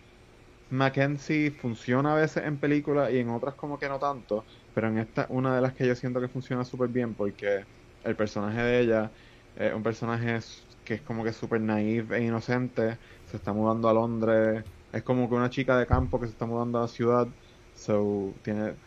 Mackenzie 0.70 1.50
funciona 1.52 2.12
a 2.14 2.16
veces 2.16 2.44
en 2.44 2.60
películas 2.60 3.10
y 3.12 3.18
en 3.18 3.30
otras 3.30 3.54
como 3.56 3.78
que 3.78 3.88
no 3.88 3.98
tanto, 3.98 4.46
pero 4.72 4.88
en 4.88 4.98
esta 4.98 5.26
una 5.30 5.54
de 5.54 5.62
las 5.62 5.74
que 5.74 5.86
yo 5.86 5.94
siento 5.94 6.20
que 6.20 6.28
funciona 6.28 6.64
súper 6.64 6.90
bien 6.90 7.14
porque 7.14 7.66
el 8.02 8.16
personaje 8.16 8.60
de 8.62 8.80
ella 8.80 9.12
es 9.54 9.72
un 9.74 9.82
personaje 9.82 10.38
que 10.84 10.94
es 10.94 11.02
como 11.02 11.24
que 11.24 11.32
súper 11.32 11.60
naive 11.60 12.18
e 12.18 12.24
inocente, 12.24 12.98
se 13.24 13.36
está 13.38 13.52
mudando 13.52 13.88
a 13.88 13.92
Londres, 13.94 14.64
es 14.92 15.02
como 15.02 15.28
que 15.28 15.34
una 15.36 15.50
chica 15.50 15.78
de 15.78 15.86
campo 15.86 16.20
que 16.20 16.26
se 16.26 16.32
está 16.32 16.46
mudando 16.46 16.78
a 16.78 16.82
la 16.82 16.88
ciudad, 16.88 17.26
so 17.72 18.38
tiene, 18.42 18.78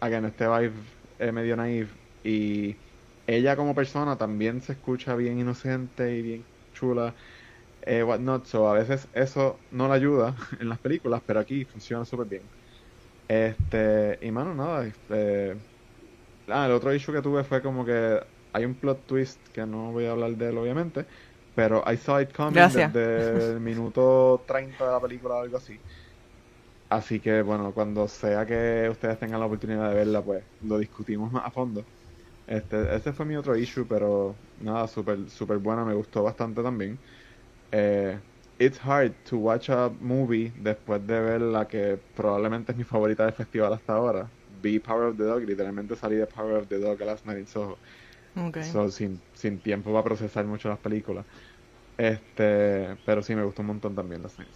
again, 0.00 0.24
este 0.24 0.46
vibe 0.48 0.74
eh, 1.18 1.32
medio 1.32 1.56
naive 1.56 1.90
y 2.22 2.82
ella 3.26 3.56
como 3.56 3.74
persona 3.74 4.16
también 4.18 4.60
se 4.62 4.72
escucha 4.72 5.14
bien 5.16 5.38
inocente 5.38 6.16
y 6.16 6.22
bien 6.22 6.48
chula, 6.72 7.14
eh, 7.88 8.02
whatnot, 8.04 8.46
so 8.46 8.68
a 8.68 8.74
veces 8.74 9.08
eso 9.12 9.64
no 9.70 9.88
la 9.88 9.94
ayuda 9.94 10.36
en 10.60 10.68
las 10.68 10.80
películas, 10.80 11.22
pero 11.26 11.40
aquí 11.40 11.64
funciona 11.66 12.04
súper 12.04 12.28
bien. 12.28 12.50
Este, 13.28 14.18
y 14.22 14.32
mano, 14.32 14.54
nada, 14.54 14.86
este, 14.86 15.58
ah, 16.48 16.66
el 16.66 16.72
otro 16.72 16.94
issue 16.94 17.12
que 17.14 17.22
tuve 17.22 17.44
fue 17.44 17.62
como 17.62 17.84
que 17.84 18.20
hay 18.52 18.64
un 18.64 18.78
plot 18.80 19.06
twist 19.06 19.46
que 19.52 19.66
no 19.66 19.92
voy 19.92 20.06
a 20.06 20.12
hablar 20.12 20.36
de 20.36 20.48
él 20.50 20.58
obviamente, 20.58 21.06
pero 21.54 21.82
I 21.90 21.96
saw 21.96 22.20
it 22.20 22.32
coming 22.34 22.72
Gracias. 22.72 22.92
desde 22.92 23.52
el 23.54 23.60
minuto 23.60 24.44
30 24.46 24.86
de 24.86 24.92
la 24.92 25.00
película 25.00 25.36
o 25.36 25.42
algo 25.42 25.56
así. 25.58 25.82
Así 26.90 27.20
que 27.20 27.42
bueno, 27.42 27.74
cuando 27.74 28.08
sea 28.08 28.46
que 28.46 28.88
ustedes 28.90 29.18
tengan 29.18 29.40
la 29.40 29.46
oportunidad 29.46 29.90
de 29.90 29.94
verla, 29.96 30.24
pues 30.24 30.46
lo 30.60 30.78
discutimos 30.78 31.30
más 31.30 31.44
a 31.46 31.50
fondo. 31.50 31.86
Este, 32.46 32.94
ese 32.96 33.12
fue 33.12 33.26
mi 33.26 33.36
otro 33.36 33.56
issue, 33.56 33.86
pero 33.88 34.40
nada, 34.56 34.88
súper 34.88 35.30
súper 35.30 35.58
buena, 35.58 35.84
me 35.84 35.94
gustó 35.94 36.22
bastante 36.24 36.62
también. 36.62 37.02
Eh, 37.72 38.18
it's 38.58 38.78
hard 38.78 39.12
to 39.28 39.36
watch 39.36 39.68
a 39.68 39.90
movie 40.00 40.52
después 40.60 41.06
de 41.06 41.20
ver 41.20 41.40
la 41.40 41.66
que 41.66 41.98
probablemente 42.16 42.72
es 42.72 42.78
mi 42.78 42.84
favorita 42.84 43.24
del 43.24 43.32
festival 43.32 43.72
hasta 43.72 43.94
ahora. 43.94 44.28
Vi 44.62 44.78
Power 44.78 45.08
of 45.08 45.16
the 45.16 45.24
Dog, 45.24 45.42
literalmente 45.42 45.94
salí 45.96 46.16
de 46.16 46.26
Power 46.26 46.56
of 46.56 46.68
the 46.68 46.78
Dog 46.78 47.00
a 47.02 47.04
Last 47.04 47.26
Night 47.26 47.46
Soho. 47.46 47.78
Ok. 48.36 48.62
So, 48.62 48.90
sin, 48.90 49.20
sin 49.34 49.58
tiempo 49.58 49.92
para 49.92 50.04
procesar 50.04 50.44
mucho 50.44 50.68
las 50.68 50.78
películas. 50.78 51.24
Este, 51.96 52.96
pero 53.04 53.22
sí 53.22 53.34
me 53.34 53.44
gustó 53.44 53.62
un 53.62 53.68
montón 53.68 53.94
también 53.94 54.22
Last 54.22 54.38
Night. 54.38 54.50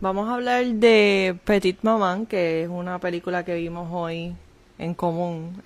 Vamos 0.00 0.28
a 0.28 0.34
hablar 0.34 0.64
de 0.64 1.38
Petit 1.44 1.78
Maman, 1.82 2.24
que 2.26 2.62
es 2.62 2.68
una 2.68 2.98
película 2.98 3.44
que 3.44 3.54
vimos 3.54 3.88
hoy 3.92 4.34
en 4.80 4.94
común. 4.94 5.60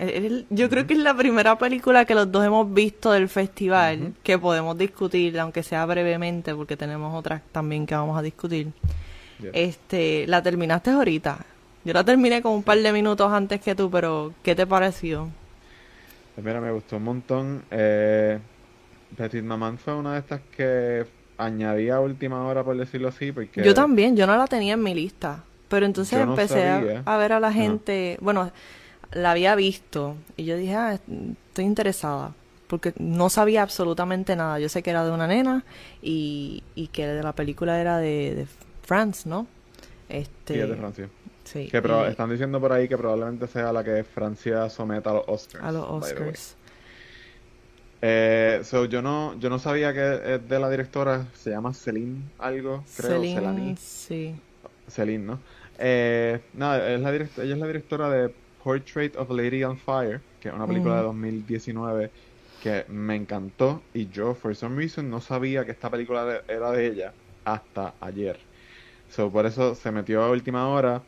Yo 0.49 0.69
creo 0.69 0.85
que 0.85 0.93
es 0.93 0.99
la 0.99 1.15
primera 1.15 1.57
película 1.57 2.05
que 2.05 2.13
los 2.13 2.31
dos 2.31 2.45
hemos 2.45 2.71
visto 2.73 3.11
del 3.11 3.29
festival 3.29 4.13
que 4.23 4.37
podemos 4.37 4.77
discutir, 4.77 5.39
aunque 5.39 5.63
sea 5.63 5.85
brevemente, 5.85 6.53
porque 6.53 6.75
tenemos 6.75 7.15
otras 7.17 7.41
también 7.51 7.85
que 7.85 7.95
vamos 7.95 8.17
a 8.17 8.21
discutir. 8.21 8.67
Yeah. 9.41 9.51
Este, 9.53 10.27
la 10.27 10.41
terminaste 10.43 10.91
ahorita. 10.91 11.37
Yo 11.83 11.93
la 11.93 12.03
terminé 12.03 12.41
con 12.41 12.53
un 12.53 12.63
par 12.63 12.77
de 12.77 12.91
minutos 12.91 13.31
antes 13.31 13.61
que 13.61 13.73
tú, 13.75 13.89
pero 13.89 14.33
¿qué 14.43 14.55
te 14.55 14.67
pareció? 14.67 15.29
Pues 16.35 16.45
mira, 16.45 16.59
me 16.59 16.71
gustó 16.71 16.97
un 16.97 17.03
montón. 17.03 17.63
Eh, 17.71 18.39
Petit 19.15 19.43
Maman 19.43 19.77
fue 19.77 19.95
una 19.95 20.13
de 20.13 20.19
estas 20.19 20.41
que 20.55 21.05
añadí 21.37 21.89
a 21.89 21.99
última 21.99 22.45
hora, 22.47 22.63
por 22.63 22.75
decirlo 22.77 23.07
así, 23.09 23.31
porque... 23.31 23.63
Yo 23.63 23.73
también, 23.73 24.15
yo 24.17 24.27
no 24.27 24.35
la 24.35 24.47
tenía 24.47 24.73
en 24.73 24.83
mi 24.83 24.93
lista. 24.93 25.43
Pero 25.67 25.85
entonces 25.85 26.17
no 26.23 26.31
empecé 26.31 26.67
a- 27.05 27.17
ver 27.17 27.33
a 27.33 27.39
la 27.39 27.51
gente, 27.51 28.17
bueno, 28.21 28.51
la 29.11 29.31
había 29.31 29.55
visto 29.55 30.15
y 30.37 30.45
yo 30.45 30.57
dije, 30.57 30.75
ah, 30.75 30.93
estoy 31.49 31.65
interesada. 31.65 32.33
Porque 32.67 32.93
no 32.97 33.29
sabía 33.29 33.61
absolutamente 33.61 34.35
nada. 34.35 34.59
Yo 34.59 34.69
sé 34.69 34.81
que 34.83 34.89
era 34.89 35.05
de 35.05 35.11
una 35.11 35.27
nena 35.27 35.63
y, 36.01 36.63
y 36.73 36.87
que 36.87 37.05
de 37.07 37.21
la 37.23 37.33
película 37.33 37.79
era 37.79 37.97
de, 37.99 38.33
de 38.35 38.47
France, 38.81 39.29
¿no? 39.29 39.47
Este, 40.09 40.53
Sí, 40.53 40.59
es 40.59 40.69
de 40.69 40.75
Francia. 40.75 41.09
sí, 41.43 41.67
Que 41.69 41.81
y 41.81 42.09
están 42.09 42.29
diciendo 42.29 42.59
por 42.59 42.71
ahí 42.71 42.87
que 42.87 42.97
probablemente 42.97 43.47
sea 43.47 43.71
la 43.73 43.83
que 43.83 44.03
Francia 44.03 44.69
someta 44.69 45.11
a 45.11 45.13
los 45.13 45.23
Oscars. 45.27 45.63
a 45.63 45.71
los. 45.71 45.85
Oscars. 45.89 46.57
Eh, 48.01 48.61
so, 48.63 48.85
yo 48.85 49.01
no, 49.01 49.37
yo 49.39 49.49
no 49.49 49.57
sabía 49.59 49.93
que 49.93 50.35
es 50.35 50.47
de 50.47 50.59
la 50.59 50.69
directora, 50.69 51.27
se 51.33 51.49
llama 51.51 51.73
Celine 51.73 52.31
algo, 52.37 52.83
creo, 52.93 53.23
Celine, 53.23 53.33
Celani. 53.33 53.77
sí. 53.77 54.35
Celine, 54.87 55.25
¿no? 55.25 55.39
Eh, 55.77 56.41
nada, 56.53 56.91
es 56.93 57.01
la 57.01 57.13
ella 57.15 57.53
es 57.53 57.57
la 57.57 57.67
directora 57.67 58.09
de 58.09 58.33
Portrait 58.65 59.15
of 59.17 59.31
a 59.31 59.35
Lady 59.35 59.63
on 59.63 59.77
Fire, 59.77 60.25
que 60.39 60.49
es 60.49 60.55
una 60.55 60.67
película 60.67 60.97
de 60.97 61.03
Ujú. 61.03 61.05
2019 61.05 62.11
que 62.59 62.85
me 62.89 63.15
encantó 63.15 63.89
y 63.93 64.09
yo, 64.09 64.35
for 64.35 64.55
some 64.55 64.75
reason, 64.77 65.09
no 65.09 65.21
sabía 65.21 65.65
que 65.65 65.71
esta 65.73 65.91
película 65.91 66.43
era 66.49 66.71
de 66.73 66.87
ella 66.87 67.15
hasta 67.45 67.97
ayer. 68.01 68.39
So, 69.07 69.31
por 69.31 69.45
eso 69.47 69.75
se 69.75 69.91
metió 69.91 70.23
a 70.23 70.31
última 70.31 70.69
hora. 70.69 71.07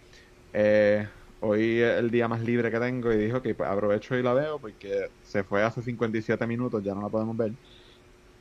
Eh, 0.54 1.08
hoy 1.40 1.82
es 1.82 2.00
el 2.00 2.12
día 2.12 2.28
más 2.28 2.42
libre 2.42 2.72
que 2.72 2.80
tengo 2.80 3.12
y 3.14 3.18
dijo 3.18 3.42
que 3.42 3.56
pues 3.56 3.70
aprovecho 3.70 4.16
y 4.18 4.24
la 4.24 4.34
veo 4.34 4.60
porque 4.62 5.10
se 5.22 5.44
fue 5.46 5.64
hace 5.64 5.82
57 5.84 6.48
minutos, 6.48 6.84
ya 6.84 6.94
no 6.96 7.02
la 7.04 7.10
podemos 7.10 7.38
ver. 7.38 7.54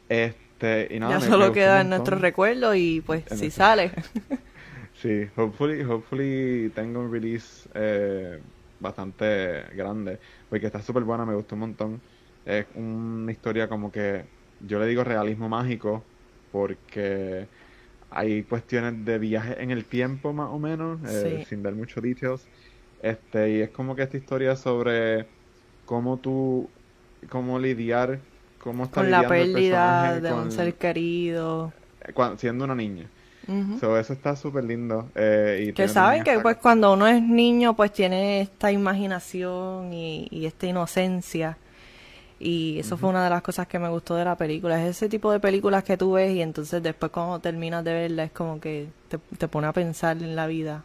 Este, 0.08 0.88
y 0.94 1.00
nada, 1.00 1.18
ya 1.18 1.20
me- 1.20 1.34
solo 1.34 1.52
queda 1.52 1.80
en 1.82 1.90
nuestro 1.90 2.16
montón. 2.16 2.18
recuerdo 2.18 2.74
y 2.74 3.00
pues 3.00 3.24
En 3.30 3.38
si 3.38 3.50
sale. 3.50 3.92
Sí, 4.92 5.26
hopefully, 5.36 5.82
hopefully 5.82 6.70
tenga 6.74 6.98
un 7.00 7.10
release 7.12 7.68
eh, 7.74 8.42
bastante 8.78 9.64
grande, 9.74 10.20
porque 10.48 10.66
está 10.66 10.82
súper 10.82 11.04
buena, 11.04 11.26
me 11.26 11.34
gustó 11.34 11.54
un 11.56 11.60
montón. 11.60 12.02
Es 12.44 12.66
una 12.74 13.32
historia 13.32 13.68
como 13.68 13.90
que 13.90 14.30
yo 14.58 14.78
le 14.78 14.86
digo 14.86 15.04
realismo 15.04 15.48
mágico, 15.48 16.10
porque 16.50 17.50
hay 18.10 18.46
cuestiones 18.46 19.04
de 19.04 19.18
viaje 19.18 19.62
en 19.62 19.70
el 19.70 19.88
tiempo 19.88 20.32
más 20.32 20.48
o 20.50 20.58
menos, 20.58 21.00
eh, 21.08 21.40
sin 21.42 21.62
dar 21.62 21.74
muchos 21.74 22.02
details. 22.02 22.48
Este, 22.98 23.50
y 23.58 23.60
es 23.62 23.70
como 23.72 23.94
que 23.96 24.02
esta 24.04 24.16
historia 24.16 24.56
sobre 24.56 25.32
cómo 25.84 26.20
tú, 26.20 26.74
cómo 27.30 27.58
lidiar, 27.58 28.26
cómo 28.58 28.84
está 28.84 29.02
Con 29.02 29.10
la 29.10 29.26
pérdida 29.26 30.20
de 30.20 30.32
un 30.34 30.50
ser 30.50 30.76
querido. 30.78 31.72
cuan- 32.14 32.38
siendo 32.38 32.64
una 32.64 32.74
niña. 32.74 33.12
So, 33.80 33.96
eso 33.98 34.12
está 34.12 34.34
súper 34.34 34.64
lindo. 34.64 35.08
eh, 35.14 35.66
y 35.68 35.72
Que 35.72 35.86
saben 35.88 36.24
que 36.24 36.38
pues 36.40 36.56
cuando 36.56 36.92
uno 36.92 37.06
es 37.06 37.22
niño 37.22 37.76
pues 37.76 37.92
tiene 37.92 38.40
esta 38.40 38.72
imaginación 38.72 39.92
y, 39.92 40.26
y 40.30 40.46
esta 40.46 40.66
inocencia 40.66 41.56
y 42.38 42.78
eso 42.80 42.96
fue 42.98 43.08
una 43.10 43.24
de 43.24 43.30
las 43.30 43.42
cosas 43.42 43.66
que 43.66 43.78
me 43.78 43.88
gustó 43.88 44.14
de 44.16 44.24
la 44.24 44.36
película, 44.36 44.82
es 44.82 44.96
ese 44.96 45.08
tipo 45.08 45.32
de 45.32 45.40
películas 45.40 45.84
que 45.84 45.96
tú 45.96 46.12
ves 46.12 46.32
y 46.34 46.42
entonces 46.42 46.82
después 46.82 47.10
cuando 47.12 47.38
terminas 47.40 47.82
de 47.84 47.94
verla 47.94 48.24
es 48.24 48.32
como 48.32 48.60
que 48.60 48.88
te, 49.08 49.18
te 49.38 49.48
pone 49.48 49.66
a 49.68 49.72
pensar 49.72 50.16
en 50.18 50.36
la 50.36 50.46
vida. 50.46 50.84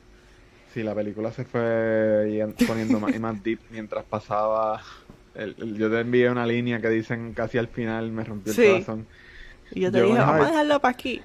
Sí, 0.74 0.84
la 0.84 0.95
película 0.95 1.32
se 1.32 1.43
fue 1.43 2.45
poniendo 2.65 3.00
más 3.00 3.13
y 3.15 3.19
más 3.19 3.43
deep 3.43 3.60
mientras 3.71 4.06
pasaba. 4.06 4.82
el- 5.36 5.56
el- 5.60 5.78
yo 5.78 5.89
te 5.89 6.00
envié 6.02 6.30
una 6.30 6.45
línea 6.45 6.80
que 6.82 6.89
dicen 6.89 7.34
casi 7.34 7.58
al 7.58 7.67
final, 7.69 8.12
me 8.12 8.24
rompió 8.24 8.52
el 8.52 8.58
Sí. 8.58 8.65
corazón. 8.67 9.06
Y 9.71 9.82
yo 9.82 9.91
te 9.91 9.97
Yo 10.00 10.06
dije, 10.06 10.17
vamos 10.19 10.45
a 10.47 10.50
dejarlo 10.52 10.80
para 10.82 10.91
aquí. 10.91 11.21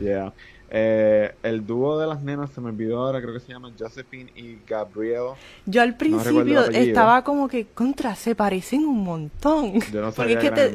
Yeah. 0.00 0.32
Eh, 0.74 1.34
el 1.42 1.66
dúo 1.66 1.98
de 1.98 2.06
las 2.06 2.22
nenas 2.22 2.50
se 2.50 2.60
me 2.62 2.70
olvidó 2.70 3.00
ahora, 3.02 3.20
creo 3.20 3.34
que 3.34 3.40
se 3.40 3.52
llaman 3.52 3.74
Josephine 3.78 4.32
y 4.34 4.56
Gabriel. 4.66 5.32
Yo 5.66 5.82
al 5.82 5.98
principio 5.98 6.60
estaba 6.88 7.22
como 7.24 7.46
que 7.46 7.66
contra, 7.66 8.14
se 8.14 8.34
parecen 8.34 8.86
un 8.86 9.04
montón. 9.04 9.80
Yo 9.92 10.00
no 10.00 10.12
sabía 10.12 10.36
que 10.40 10.50
te-. 10.56 10.70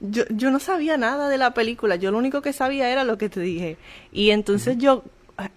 Yo, 0.00 0.24
yo 0.28 0.50
no 0.50 0.58
sabía 0.60 0.98
nada 0.98 1.30
de 1.30 1.38
la 1.38 1.54
película, 1.54 1.96
yo 1.96 2.10
lo 2.10 2.18
único 2.18 2.42
que 2.42 2.52
sabía 2.52 2.90
era 2.90 3.04
lo 3.04 3.16
que 3.16 3.30
te 3.30 3.40
dije. 3.40 3.78
Y 4.12 4.30
entonces 4.32 4.76
yo, 4.76 5.02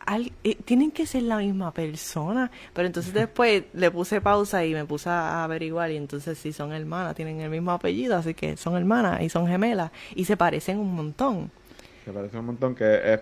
al- 0.06 0.32
eh, 0.46 0.56
tienen 0.64 0.92
que 0.92 1.06
ser 1.06 1.24
la 1.24 1.38
misma 1.40 1.74
persona. 1.74 2.50
Pero 2.74 2.88
entonces 2.88 3.14
después 3.14 3.66
le 3.74 3.92
puse 3.92 4.22
pausa 4.22 4.64
y 4.66 4.74
me 4.74 4.86
puse 4.86 5.10
a 5.10 5.44
averiguar 5.44 5.92
y 5.92 5.98
entonces 5.98 6.38
sí 6.38 6.54
son 6.54 6.72
hermanas, 6.72 7.14
tienen 7.16 7.42
el 7.42 7.50
mismo 7.50 7.72
apellido, 7.72 8.16
así 8.16 8.36
que 8.36 8.56
son 8.56 8.78
hermanas 8.78 9.22
y 9.22 9.28
son 9.28 9.48
gemelas 9.48 9.92
y 10.16 10.24
se 10.24 10.38
parecen 10.38 10.80
un 10.80 10.96
montón. 10.96 11.52
Me 12.06 12.14
parece 12.14 12.40
un 12.40 12.46
montón 12.48 12.74
que 12.74 13.14
es, 13.14 13.20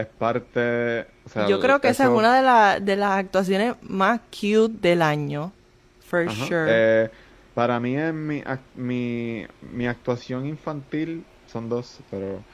es 0.00 0.08
parte. 0.16 1.06
O 1.24 1.28
sea, 1.28 1.48
yo 1.48 1.58
creo 1.60 1.80
que 1.80 1.88
esa 1.90 2.04
es 2.04 2.10
una 2.10 2.36
de, 2.36 2.42
la- 2.42 2.80
de 2.80 2.96
las 2.96 3.12
actuaciones 3.18 3.74
más 3.82 4.20
cute 4.30 4.74
del 4.80 5.02
año, 5.02 5.58
for 6.00 6.28
Ajá. 6.28 6.58
sure. 6.58 6.60
Eh, 6.64 7.10
para 7.52 7.80
mí 7.80 7.96
es 7.96 8.12
mi, 8.14 8.42
mi, 8.74 9.46
mi 9.60 9.86
actuación 9.86 10.46
infantil, 10.46 11.28
son 11.44 11.68
dos, 11.68 12.04
pero 12.10 12.46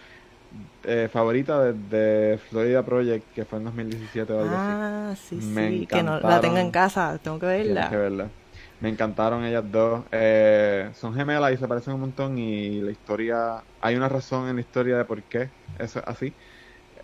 eh, 0.85 1.09
favorita 1.13 1.73
desde 1.75 2.39
Florida 2.39 2.85
Project, 2.85 3.31
que 3.33 3.47
fue 3.47 3.59
en 3.59 3.65
2017 3.67 4.33
o 4.33 4.41
algo 4.41 4.57
así. 4.57 4.81
ah, 4.81 5.15
sí, 5.17 5.41
Me 5.41 5.43
sí, 5.43 5.87
que 5.89 6.03
no 6.03 6.21
la 6.23 6.41
tengo 6.41 6.59
en 6.59 6.71
casa, 6.71 7.19
tengo 7.19 7.39
que 7.39 7.47
Tienes 7.61 7.87
verla. 7.87 7.89
que 7.89 7.97
verla. 7.97 8.33
Me 8.79 8.89
encantaron 8.89 9.45
ellas 9.45 9.65
dos. 9.67 10.05
Eh, 10.13 10.91
son 10.95 11.15
gemelas 11.15 11.53
y 11.53 11.57
se 11.57 11.67
parecen 11.69 11.95
un 11.95 12.01
montón 12.01 12.39
y 12.39 12.81
la 12.81 12.93
historia, 12.93 13.65
hay 13.81 13.97
una 13.97 14.09
razón 14.09 14.49
en 14.49 14.57
la 14.57 14.63
historia 14.63 14.97
de 14.99 15.05
por 15.05 15.27
qué 15.27 15.53
eso 15.79 15.99
es 16.01 16.05
así. 16.07 16.37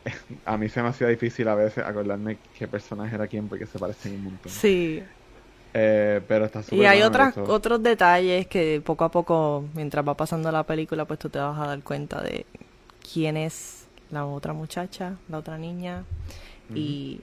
A 0.44 0.56
mí 0.56 0.68
se 0.68 0.82
me 0.82 0.88
hacía 0.88 1.08
difícil 1.08 1.48
a 1.48 1.54
veces 1.54 1.84
acordarme 1.84 2.38
qué 2.58 2.66
personaje 2.66 3.14
era 3.14 3.26
quién 3.26 3.48
porque 3.48 3.66
se 3.66 3.78
parecen 3.78 4.14
un 4.14 4.24
montón. 4.24 4.50
Sí. 4.52 5.02
Eh, 5.74 6.20
pero 6.28 6.44
está 6.44 6.60
Y 6.70 6.84
hay 6.84 7.00
buena, 7.00 7.00
me 7.00 7.04
otras, 7.04 7.38
otros 7.48 7.82
detalles 7.82 8.46
que 8.46 8.82
poco 8.84 9.04
a 9.04 9.10
poco, 9.10 9.64
mientras 9.74 10.06
va 10.06 10.14
pasando 10.16 10.52
la 10.52 10.64
película, 10.64 11.04
pues 11.06 11.18
tú 11.18 11.30
te 11.30 11.38
vas 11.38 11.58
a 11.58 11.66
dar 11.66 11.82
cuenta 11.82 12.20
de 12.20 12.44
quién 13.12 13.36
es 13.36 13.86
la 14.10 14.26
otra 14.26 14.52
muchacha, 14.52 15.16
la 15.28 15.38
otra 15.38 15.56
niña, 15.56 16.04
y, 16.74 17.20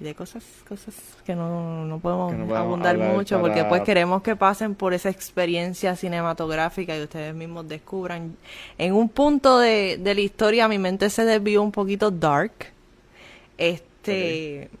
y 0.00 0.04
de 0.04 0.14
cosas, 0.14 0.42
cosas 0.68 0.94
que 1.24 1.34
no, 1.34 1.84
no 1.86 1.98
podemos 2.00 2.32
Que 2.32 2.38
no 2.38 2.46
podemos 2.46 2.66
abundar 2.66 2.98
mucho, 2.98 3.40
porque 3.40 3.58
para- 3.58 3.68
pues 3.68 3.82
queremos 3.82 4.22
que 4.22 4.36
pasen 4.36 4.74
por 4.74 4.94
esa 4.94 5.10
experiencia 5.10 5.96
cinematográfica 5.96 6.96
y 6.96 7.02
ustedes 7.02 7.34
mismos 7.34 7.68
descubran. 7.68 8.36
En 8.78 8.94
un 8.94 9.08
punto 9.08 9.58
de, 9.58 9.98
de 9.98 10.14
la 10.14 10.20
historia 10.20 10.68
mi 10.68 10.78
mente 10.78 11.10
se 11.10 11.24
desvió 11.24 11.62
un 11.62 11.72
poquito 11.72 12.10
dark. 12.10 12.52
Este... 13.58 14.70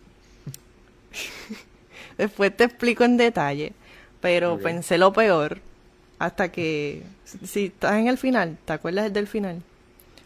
Después 2.18 2.56
te 2.56 2.64
explico 2.64 3.04
en 3.04 3.16
detalle, 3.16 3.72
pero 4.20 4.58
pensé 4.58 4.98
lo 4.98 5.12
peor 5.12 5.58
hasta 6.18 6.52
que, 6.52 7.02
si 7.44 7.66
estás 7.66 7.94
en 7.94 8.06
el 8.06 8.18
final, 8.18 8.58
¿te 8.64 8.72
acuerdas 8.74 9.12
del 9.12 9.26
final? 9.26 9.62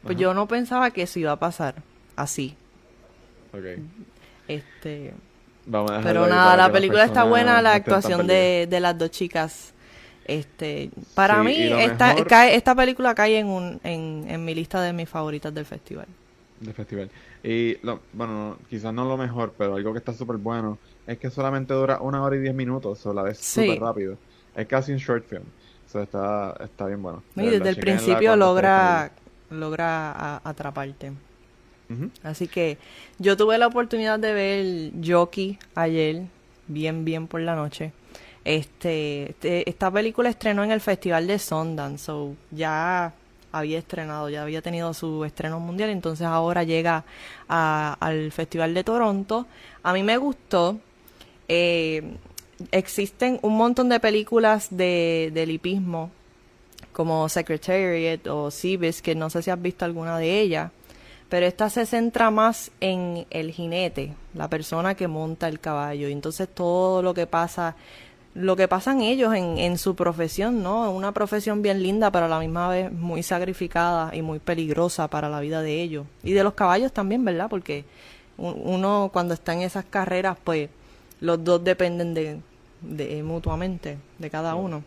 Pues 0.03 0.15
Ajá. 0.15 0.21
yo 0.23 0.35
no 0.35 0.47
pensaba 0.47 0.91
que 0.91 1.03
eso 1.03 1.19
iba 1.19 1.33
a 1.33 1.39
pasar 1.39 1.77
así. 2.17 2.55
Ok. 3.53 3.81
Este, 4.49 5.15
Vamos 5.67 5.91
a 5.91 6.01
pero 6.01 6.27
nada, 6.27 6.57
la 6.57 6.71
película 6.73 7.05
está 7.05 7.25
buena, 7.25 7.61
la 7.61 7.75
actuación 7.75 8.27
de, 8.27 8.67
de 8.71 8.81
las 8.81 8.97
dos 8.97 9.11
chicas. 9.11 9.73
Este, 10.25 10.91
para 11.15 11.41
Sí, 11.41 11.47
mí 11.47 11.55
esta, 11.57 12.09
mejor- 12.15 12.27
cae- 12.27 12.55
esta 12.57 12.75
película 12.75 13.15
cae 13.15 13.39
en 13.39 13.47
un 13.47 13.81
en, 13.85 14.25
en 14.29 14.45
mi 14.45 14.55
lista 14.55 14.81
de 14.83 14.93
mis 14.93 15.09
favoritas 15.09 15.55
del 15.55 15.65
festival. 15.65 16.07
del 16.61 16.75
festival. 16.75 17.11
Y 17.45 17.77
lo, 17.85 18.01
bueno, 18.13 18.33
no, 18.33 18.59
quizás 18.69 18.93
no 18.93 19.05
lo 19.05 19.17
mejor, 19.17 19.55
pero 19.57 19.77
algo 19.77 19.93
que 19.93 19.99
está 19.99 20.13
súper 20.13 20.37
bueno 20.37 20.79
es 21.07 21.19
que 21.19 21.31
solamente 21.31 21.75
dura 21.75 22.01
una 22.01 22.23
hora 22.23 22.35
y 22.37 22.41
diez 22.41 22.55
minutos, 22.55 23.05
o 23.07 23.13
la 23.15 23.33
Sí. 23.35 23.61
súper 23.67 23.81
rápido. 23.81 24.17
Es 24.57 24.67
casi 24.67 24.91
un 24.93 24.99
short 24.99 25.25
film. 25.29 25.45
So, 25.93 26.03
está, 26.03 26.57
está 26.65 26.87
bien 26.87 27.01
bueno. 27.03 27.23
Y 27.37 27.43
De 27.43 27.51
desde 27.59 27.69
el 27.69 27.77
principio 27.77 28.35
logra 28.37 29.13
logra 29.51 30.41
atraparte. 30.43 31.13
Así 32.23 32.49
que 32.49 32.79
yo 33.19 33.37
tuve 33.37 33.59
la 33.59 33.67
oportunidad 33.69 34.19
de 34.19 34.33
ver 34.33 34.93
Jockey 35.05 35.59
ayer, 35.75 36.23
bien, 36.67 37.05
bien 37.05 37.27
por 37.29 37.41
la 37.41 37.55
noche. 37.55 37.93
Este, 38.45 39.31
este- 39.31 39.69
esta 39.69 39.91
película 39.91 40.29
estrenó 40.29 40.63
en 40.65 40.71
el 40.71 40.81
Festival 40.81 41.27
de 41.27 41.39
Sundance, 41.39 42.05
so 42.05 42.35
ya 42.51 43.13
había 43.53 43.79
estrenado, 43.79 44.29
ya 44.29 44.43
había 44.43 44.63
tenido 44.63 44.93
su 44.95 45.25
estreno 45.25 45.59
mundial, 45.61 45.91
entonces 45.91 46.27
ahora 46.27 46.63
llega 46.65 47.05
al 47.49 48.31
Festival 48.33 48.75
de 48.75 48.85
Toronto. 48.85 49.47
A 49.83 49.93
mí 49.93 50.03
me 50.03 50.17
gustó. 50.17 50.79
eh, 51.49 52.03
existen 52.73 53.39
un 53.43 53.57
montón 53.57 53.89
de 53.89 54.01
películas 54.01 54.69
de, 54.71 55.31
de 55.35 55.47
lipismo 55.47 56.11
como 56.93 57.29
Secretariat 57.29 58.27
o 58.29 58.51
Seabiscuit, 58.51 59.05
que 59.05 59.15
no 59.15 59.29
sé 59.31 59.43
si 59.43 59.51
has 59.51 59.61
visto 59.61 59.85
alguna 59.85 60.19
de 60.19 60.41
ellas, 60.41 60.71
pero 61.29 61.47
esta 61.47 61.71
se 61.71 61.87
centra 61.87 62.31
más 62.31 62.71
en 62.81 63.27
el 63.31 63.51
jinete, 63.51 64.15
la 64.35 64.49
persona 64.49 64.95
que 64.95 65.09
monta 65.09 65.49
el 65.49 65.61
caballo, 65.61 66.09
y 66.09 66.13
entonces 66.13 66.49
todo 66.49 67.03
lo 67.03 67.15
que 67.15 67.27
pasa, 67.27 67.75
lo 68.35 68.55
que 68.55 68.69
pasan 68.69 69.01
ellos 69.01 69.35
en, 69.35 69.59
en 69.59 69.79
su 69.79 69.97
profesión, 69.97 70.63
¿no? 70.63 70.91
Una 70.91 71.13
profesión 71.13 71.63
bien 71.63 71.83
linda, 71.83 72.11
pero 72.11 72.27
a 72.27 72.29
la 72.29 72.39
misma 72.39 72.69
vez 72.69 72.93
muy 72.93 73.23
sacrificada 73.23 74.15
y 74.15 74.23
muy 74.23 74.39
peligrosa 74.39 75.09
para 75.09 75.29
la 75.29 75.41
vida 75.41 75.63
de 75.63 75.83
ellos. 75.83 76.07
Y 76.23 76.33
de 76.33 76.45
los 76.45 76.55
caballos 76.55 76.93
también, 76.93 77.25
¿verdad? 77.25 77.49
Porque 77.49 77.85
uno 78.39 79.11
cuando 79.13 79.35
está 79.35 79.55
en 79.55 79.63
esas 79.63 79.85
carreras, 79.85 80.37
pues 80.43 80.69
los 81.21 81.43
dos 81.43 81.65
dependen 81.65 82.15
de, 82.15 82.41
de 82.83 83.23
mutuamente, 83.23 83.99
de 84.19 84.31
cada 84.31 84.55
uno. 84.55 84.85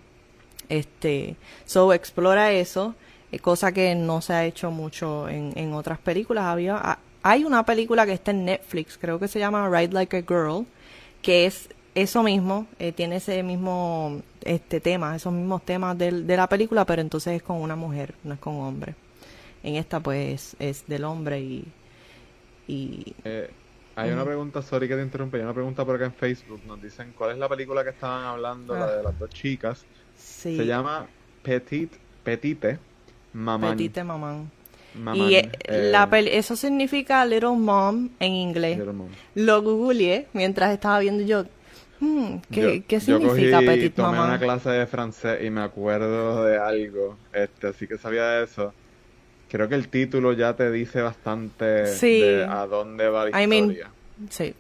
Este, 0.70 1.36
so 1.66 1.92
explora 1.94 2.52
eso, 2.52 2.96
eh, 3.32 3.40
cosa 3.40 3.72
que 3.72 3.96
no 3.96 4.22
se 4.22 4.34
ha 4.34 4.46
hecho 4.46 4.72
mucho 4.72 5.28
en, 5.30 5.54
en 5.56 5.74
otras 5.74 6.00
películas. 6.00 6.46
Había, 6.46 6.78
ah, 6.78 7.00
hay 7.24 7.44
una 7.44 7.66
película 7.66 8.06
que 8.06 8.14
está 8.14 8.32
en 8.32 8.46
Netflix, 8.46 8.98
creo 8.98 9.20
que 9.20 9.28
se 9.28 9.40
llama 9.40 9.70
Ride 9.70 9.94
Like 9.94 10.18
a 10.18 10.22
Girl, 10.22 10.66
que 11.22 11.46
es 11.46 11.70
eso 11.96 12.24
mismo, 12.24 12.66
eh, 12.80 12.92
tiene 12.92 13.18
ese 13.18 13.44
mismo 13.44 14.22
este 14.46 14.80
tema, 14.80 15.16
esos 15.16 15.34
mismos 15.34 15.64
temas 15.66 15.98
del- 15.98 16.26
de 16.26 16.38
la 16.38 16.48
película, 16.48 16.86
pero 16.86 17.02
entonces 17.02 17.34
es 17.36 17.44
con 17.44 17.58
una 17.62 17.76
mujer, 17.76 18.14
no 18.24 18.36
es 18.36 18.40
con 18.40 18.56
hombre. 18.56 18.96
En 19.64 19.76
esta 19.76 20.00
pues 20.00 20.56
es 20.60 20.86
del 20.88 21.04
hombre 21.04 21.42
y, 21.42 21.66
y 22.68 23.14
Eh, 23.26 23.50
hay 23.96 24.12
una 24.12 24.24
pregunta, 24.24 24.62
sorry 24.62 24.88
que 24.88 24.96
te 24.96 25.02
interrumpa, 25.02 25.38
hay 25.38 25.44
una 25.44 25.54
pregunta 25.54 25.84
por 25.84 25.96
acá 25.96 26.06
en 26.06 26.14
Facebook. 26.14 26.62
Nos 26.66 26.82
dicen 26.82 27.14
cuál 27.18 27.32
es 27.32 27.38
la 27.38 27.50
película 27.50 27.84
que 27.84 27.90
estaban 27.90 28.24
hablando, 28.24 28.74
la 28.76 28.86
Ah. 28.86 28.92
de 28.92 29.04
las 29.04 29.20
dos 29.20 29.30
chicas. 29.32 29.86
sí, 30.18 30.56
Se 30.58 30.66
llama 30.66 31.08
Petit, 31.44 31.92
Petite 32.24 32.80
Maman. 33.34 33.72
Petite 33.78 34.04
Maman. 34.04 34.52
Maman, 34.96 35.18
Y 35.30 35.36
eh, 35.36 35.52
eh, 35.66 35.90
la 35.92 36.10
peli- 36.10 36.32
eso 36.34 36.56
significa 36.56 37.24
Little 37.26 37.52
Mom 37.58 38.10
en 38.20 38.32
inglés. 38.34 38.80
Mom. 38.86 39.08
Lo 39.36 39.62
googleé 39.62 40.28
mientras 40.34 40.72
estaba 40.74 41.00
viendo 41.00 41.24
yo. 41.24 41.46
hmm, 42.02 42.38
¿qué, 42.52 42.62
Yo- 42.62 42.88
qué 42.88 43.00
yo 43.00 43.20
significa 43.20 43.60
cogí- 43.60 43.66
Petit 43.68 43.94
tomé 43.96 44.10
Maman? 44.18 44.30
una 44.30 44.40
clase 44.40 44.70
de 44.70 44.88
francés 44.88 45.40
y 45.44 45.50
me 45.50 45.62
acuerdo 45.62 46.44
de 46.46 46.58
algo, 46.58 47.18
este, 47.34 47.68
así 47.68 47.88
que 47.88 47.98
sabía 47.98 48.26
de 48.26 48.46
eso. 48.46 48.74
Creo 49.50 49.68
que 49.68 49.76
el 49.76 49.90
título 49.90 50.34
ya 50.34 50.56
te 50.56 50.72
dice 50.72 51.02
bastante 51.02 51.88
Sí. 51.88 52.22
de 52.22 52.46
a 52.46 52.66
dónde 52.68 53.10
va 53.10 53.30
la 53.30 53.42
I 53.44 53.48
mean, 53.48 53.72
historia. 53.72 53.90
Sí. 54.30 54.54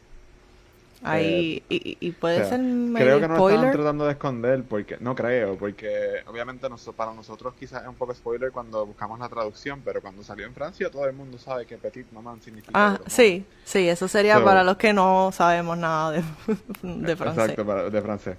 Ahí, 1.01 1.63
y, 1.69 1.75
y- 1.91 1.97
y 2.01 2.11
puede 2.11 2.35
O 2.35 2.39
sea, 2.39 2.49
ser 2.57 2.59
Creo 2.95 3.19
que 3.21 3.27
no 3.29 3.35
spoiler. 3.35 3.71
tratando 3.71 4.05
de 4.05 4.11
esconder, 4.11 4.63
porque 4.63 4.97
no 4.99 5.15
creo, 5.15 5.57
porque 5.57 5.89
obviamente 6.27 6.67
noso- 6.69 6.91
para 6.93 7.13
nosotros 7.13 7.53
quizás 7.57 7.83
es 7.83 7.87
un 7.87 7.95
poco 7.95 8.13
spoiler 8.13 8.51
cuando 8.51 8.85
buscamos 8.85 9.17
la 9.19 9.29
traducción, 9.29 9.81
pero 9.85 10.01
cuando 10.01 10.23
salió 10.23 10.45
en 10.45 10.53
Francia 10.53 10.89
todo 10.91 11.05
el 11.05 11.13
mundo 11.13 11.37
sabe 11.37 11.65
que 11.65 11.77
Petit 11.77 12.11
Maman 12.11 12.41
significa 12.41 12.71
Ah, 12.73 12.99
sí, 13.07 13.45
sí, 13.63 13.87
eso 13.87 14.07
sería 14.09 14.39
So- 14.39 14.43
para 14.43 14.63
los 14.63 14.75
que 14.75 14.91
no 14.91 15.31
sabemos 15.31 15.77
nada 15.77 16.11
de, 16.11 16.21
de 16.83 17.15
francés. 17.15 17.43
Exacto, 17.43 17.65
para- 17.65 17.89
de 17.89 18.01
francés. 18.01 18.37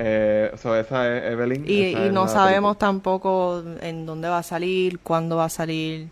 Eh, 0.00 0.52
so 0.56 0.76
esa 0.76 1.16
es 1.16 1.32
Evelyn. 1.32 1.64
Y, 1.68 1.90
esa 1.92 2.00
y 2.04 2.06
es 2.06 2.12
no 2.12 2.28
sabemos 2.28 2.76
película. 2.76 2.88
tampoco 2.88 3.62
en 3.80 4.06
dónde 4.06 4.28
va 4.28 4.38
a 4.38 4.42
salir, 4.44 5.00
cuándo 5.00 5.36
va 5.36 5.46
a 5.46 5.48
salir. 5.48 6.08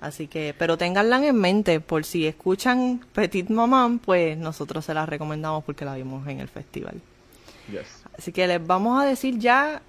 Así 0.00 0.28
que, 0.28 0.54
pero 0.56 0.78
ténganla 0.78 1.24
en 1.26 1.36
mente, 1.36 1.80
por 1.80 2.04
si 2.04 2.26
escuchan 2.26 3.04
Petit 3.12 3.50
Maman, 3.50 3.98
pues 3.98 4.36
nosotros 4.38 4.84
se 4.84 4.94
la 4.94 5.04
recomendamos 5.04 5.62
porque 5.64 5.84
la 5.84 5.94
vimos 5.94 6.26
en 6.26 6.40
el 6.40 6.48
festival. 6.48 7.00
Yes. 7.70 8.02
Así 8.16 8.32
que 8.32 8.46
les 8.46 8.66
vamos 8.66 9.02
a 9.02 9.06
decir 9.06 9.38
ya, 9.38 9.82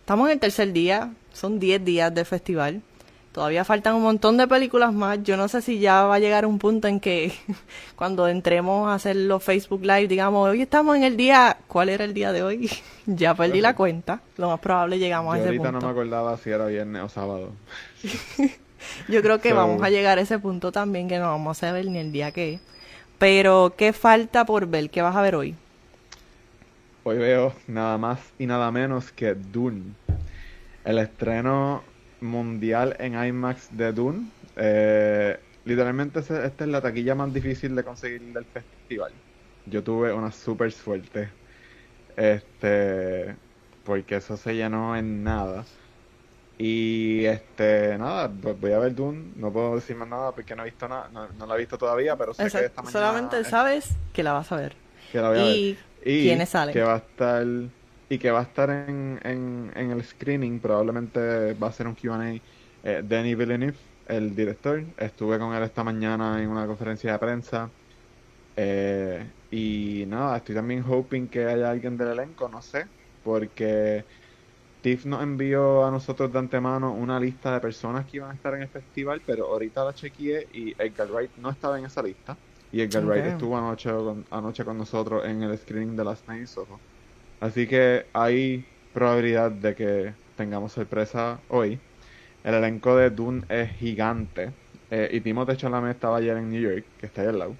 estamos 0.00 0.26
en 0.26 0.32
el 0.32 0.40
tercer 0.40 0.72
día, 0.72 1.12
son 1.32 1.60
10 1.60 1.84
días 1.84 2.12
de 2.12 2.24
festival. 2.24 2.82
Todavía 3.30 3.64
faltan 3.64 3.96
un 3.96 4.02
montón 4.02 4.36
de 4.36 4.46
películas 4.46 4.92
más. 4.92 5.20
Yo 5.24 5.36
no 5.36 5.48
sé 5.48 5.60
si 5.60 5.80
ya 5.80 6.04
va 6.04 6.14
a 6.16 6.18
llegar 6.20 6.46
un 6.46 6.58
punto 6.60 6.86
en 6.86 7.00
que 7.00 7.32
cuando 7.96 8.28
entremos 8.28 8.88
a 8.88 8.94
hacer 8.94 9.16
los 9.16 9.42
Facebook 9.42 9.82
Live, 9.82 10.06
digamos, 10.06 10.48
hoy 10.48 10.62
estamos 10.62 10.96
en 10.96 11.02
el 11.02 11.16
día, 11.16 11.56
¿cuál 11.66 11.88
era 11.88 12.04
el 12.04 12.14
día 12.14 12.30
de 12.32 12.42
hoy? 12.42 12.70
ya 13.06 13.34
perdí 13.34 13.60
la 13.60 13.74
cuenta. 13.74 14.20
Lo 14.36 14.48
más 14.48 14.60
probable 14.60 14.98
llegamos 15.00 15.32
Yo 15.32 15.34
a 15.34 15.38
ese 15.38 15.46
ahorita 15.46 15.64
no 15.66 15.72
punto. 15.72 15.86
me 15.86 15.92
acordaba 15.92 16.36
si 16.38 16.50
era 16.50 16.66
viernes 16.66 17.02
o 17.02 17.08
sábado. 17.08 17.52
Yo 19.08 19.22
creo 19.22 19.40
que 19.40 19.50
So- 19.50 19.54
vamos 19.54 19.82
a 19.82 19.90
llegar 19.90 20.18
a 20.18 20.22
ese 20.22 20.38
punto 20.38 20.72
también 20.72 21.08
que 21.08 21.18
no 21.18 21.26
vamos 21.26 21.58
a 21.58 21.60
saber 21.68 21.86
ni 21.86 21.98
el 21.98 22.12
día 22.12 22.32
que 22.32 22.54
es. 22.54 22.60
Pero, 23.18 23.74
¿qué 23.78 23.92
falta 23.92 24.44
por 24.46 24.66
ver? 24.68 24.90
¿Qué 24.90 25.02
vas 25.02 25.16
a 25.16 25.22
ver 25.22 25.36
hoy? 25.36 25.56
Hoy 27.02 27.18
veo 27.18 27.54
nada 27.66 27.98
más 27.98 28.34
y 28.38 28.46
nada 28.46 28.70
menos 28.70 29.12
que 29.12 29.34
Dune. 29.34 29.96
El 30.84 30.98
estreno 30.98 31.94
mundial 32.20 32.96
en 33.00 33.14
IMAX 33.14 33.68
de 33.76 33.92
Dune. 33.92 34.32
Eh, 34.56 35.38
literalmente 35.64 36.20
esta 36.20 36.46
es 36.64 36.70
la 36.70 36.82
taquilla 36.82 37.14
más 37.14 37.32
difícil 37.32 37.74
de 37.76 37.84
conseguir 37.84 38.22
del 38.22 38.46
festival. 38.46 39.22
Yo 39.64 39.82
tuve 39.84 40.12
una 40.12 40.32
super 40.32 40.72
suerte. 40.72 41.36
Este, 42.16 43.38
porque 43.82 44.16
eso 44.16 44.36
se 44.36 44.54
llenó 44.54 44.96
en 44.96 45.22
nada. 45.24 45.64
Y 46.56 47.24
este, 47.26 47.98
nada, 47.98 48.32
pues 48.40 48.58
voy 48.58 48.72
a 48.72 48.78
ver 48.78 48.94
Dune. 48.94 49.32
No 49.36 49.52
puedo 49.52 49.74
decir 49.76 49.96
más 49.96 50.08
nada 50.08 50.32
porque 50.34 50.54
no 50.54 50.62
he 50.62 50.66
visto 50.66 50.86
nada, 50.88 51.08
no, 51.10 51.28
no 51.32 51.46
la 51.46 51.54
he 51.56 51.58
visto 51.58 51.76
todavía, 51.78 52.16
pero 52.16 52.32
sé 52.34 52.52
que 52.52 52.64
esta 52.66 52.82
mañana 52.82 52.92
Solamente 52.92 53.40
es- 53.42 53.48
sabes 53.48 53.88
que 54.12 54.22
la 54.22 54.32
vas 54.32 54.52
a 54.52 54.56
ver. 54.56 54.76
que 55.08 55.18
la 55.20 55.28
voy 55.30 55.38
a 55.38 55.44
ver. 55.44 55.56
Y, 55.56 55.76
Y 56.04 56.22
quiénes 56.22 56.50
salen. 56.50 56.74
que 56.74 56.82
va 56.82 56.94
a 56.94 56.98
estar 56.98 57.46
y 58.08 58.18
que 58.18 58.30
va 58.30 58.40
a 58.40 58.42
estar 58.42 58.70
en, 58.70 59.18
en, 59.24 59.72
en 59.74 59.90
el 59.90 60.04
screening 60.04 60.60
probablemente 60.60 61.54
va 61.54 61.68
a 61.68 61.72
ser 61.72 61.86
un 61.88 61.94
Q&A 61.94 62.42
eh, 62.82 63.02
Denis 63.04 63.36
Villeneuve 63.36 63.78
el 64.06 64.34
director 64.34 64.92
estuve 64.98 65.38
con 65.38 65.54
él 65.54 65.62
esta 65.62 65.82
mañana 65.84 66.42
en 66.42 66.50
una 66.50 66.66
conferencia 66.66 67.12
de 67.12 67.18
prensa 67.18 67.74
eh, 68.56 69.34
y 69.50 70.04
nada 70.08 70.38
estoy 70.38 70.54
también 70.54 70.84
hoping 70.86 71.28
que 71.28 71.46
haya 71.46 71.70
alguien 71.70 71.96
del 71.96 72.08
elenco 72.10 72.48
no 72.48 72.62
sé 72.62 72.90
porque 73.22 74.06
Tiff 74.84 75.06
nos 75.06 75.22
envió 75.22 75.86
a 75.86 75.90
nosotros 75.90 76.30
de 76.30 76.38
antemano 76.38 76.92
una 76.92 77.18
lista 77.18 77.54
de 77.54 77.58
personas 77.58 78.04
que 78.04 78.18
iban 78.18 78.32
a 78.32 78.34
estar 78.34 78.54
en 78.54 78.60
el 78.60 78.68
festival 78.68 79.22
pero 79.24 79.46
ahorita 79.46 79.82
la 79.82 79.94
chequeé 79.94 80.46
y 80.52 80.74
Edgar 80.78 81.10
Wright 81.10 81.30
no 81.38 81.48
estaba 81.48 81.78
en 81.78 81.86
esa 81.86 82.02
lista 82.02 82.36
y 82.70 82.82
Edgar 82.82 83.02
Wright 83.06 83.24
estuvo 83.24 83.56
anoche 83.56 83.88
con, 83.90 84.26
anoche 84.30 84.62
con 84.62 84.76
nosotros 84.76 85.24
en 85.24 85.42
el 85.42 85.56
screening 85.56 85.96
de 85.96 86.04
Last 86.04 86.28
Night 86.28 86.40
in 86.42 86.46
Soho. 86.46 86.78
Así 87.40 87.66
que 87.66 88.04
hay 88.12 88.66
probabilidad 88.92 89.52
de 89.52 89.74
que 89.74 90.12
tengamos 90.36 90.72
sorpresa 90.72 91.38
hoy. 91.48 91.78
El 92.42 92.52
elenco 92.52 92.94
de 92.94 93.08
Dune 93.08 93.42
es 93.48 93.70
gigante. 93.76 94.50
Eh, 94.90 95.08
y 95.12 95.20
Timothée 95.20 95.56
Chalamet 95.56 95.92
estaba 95.92 96.18
ayer 96.18 96.36
en 96.36 96.50
New 96.50 96.60
York, 96.60 96.84
que 96.98 97.06
está 97.06 97.22
ahí 97.22 97.28
al 97.28 97.38
lado. 97.38 97.54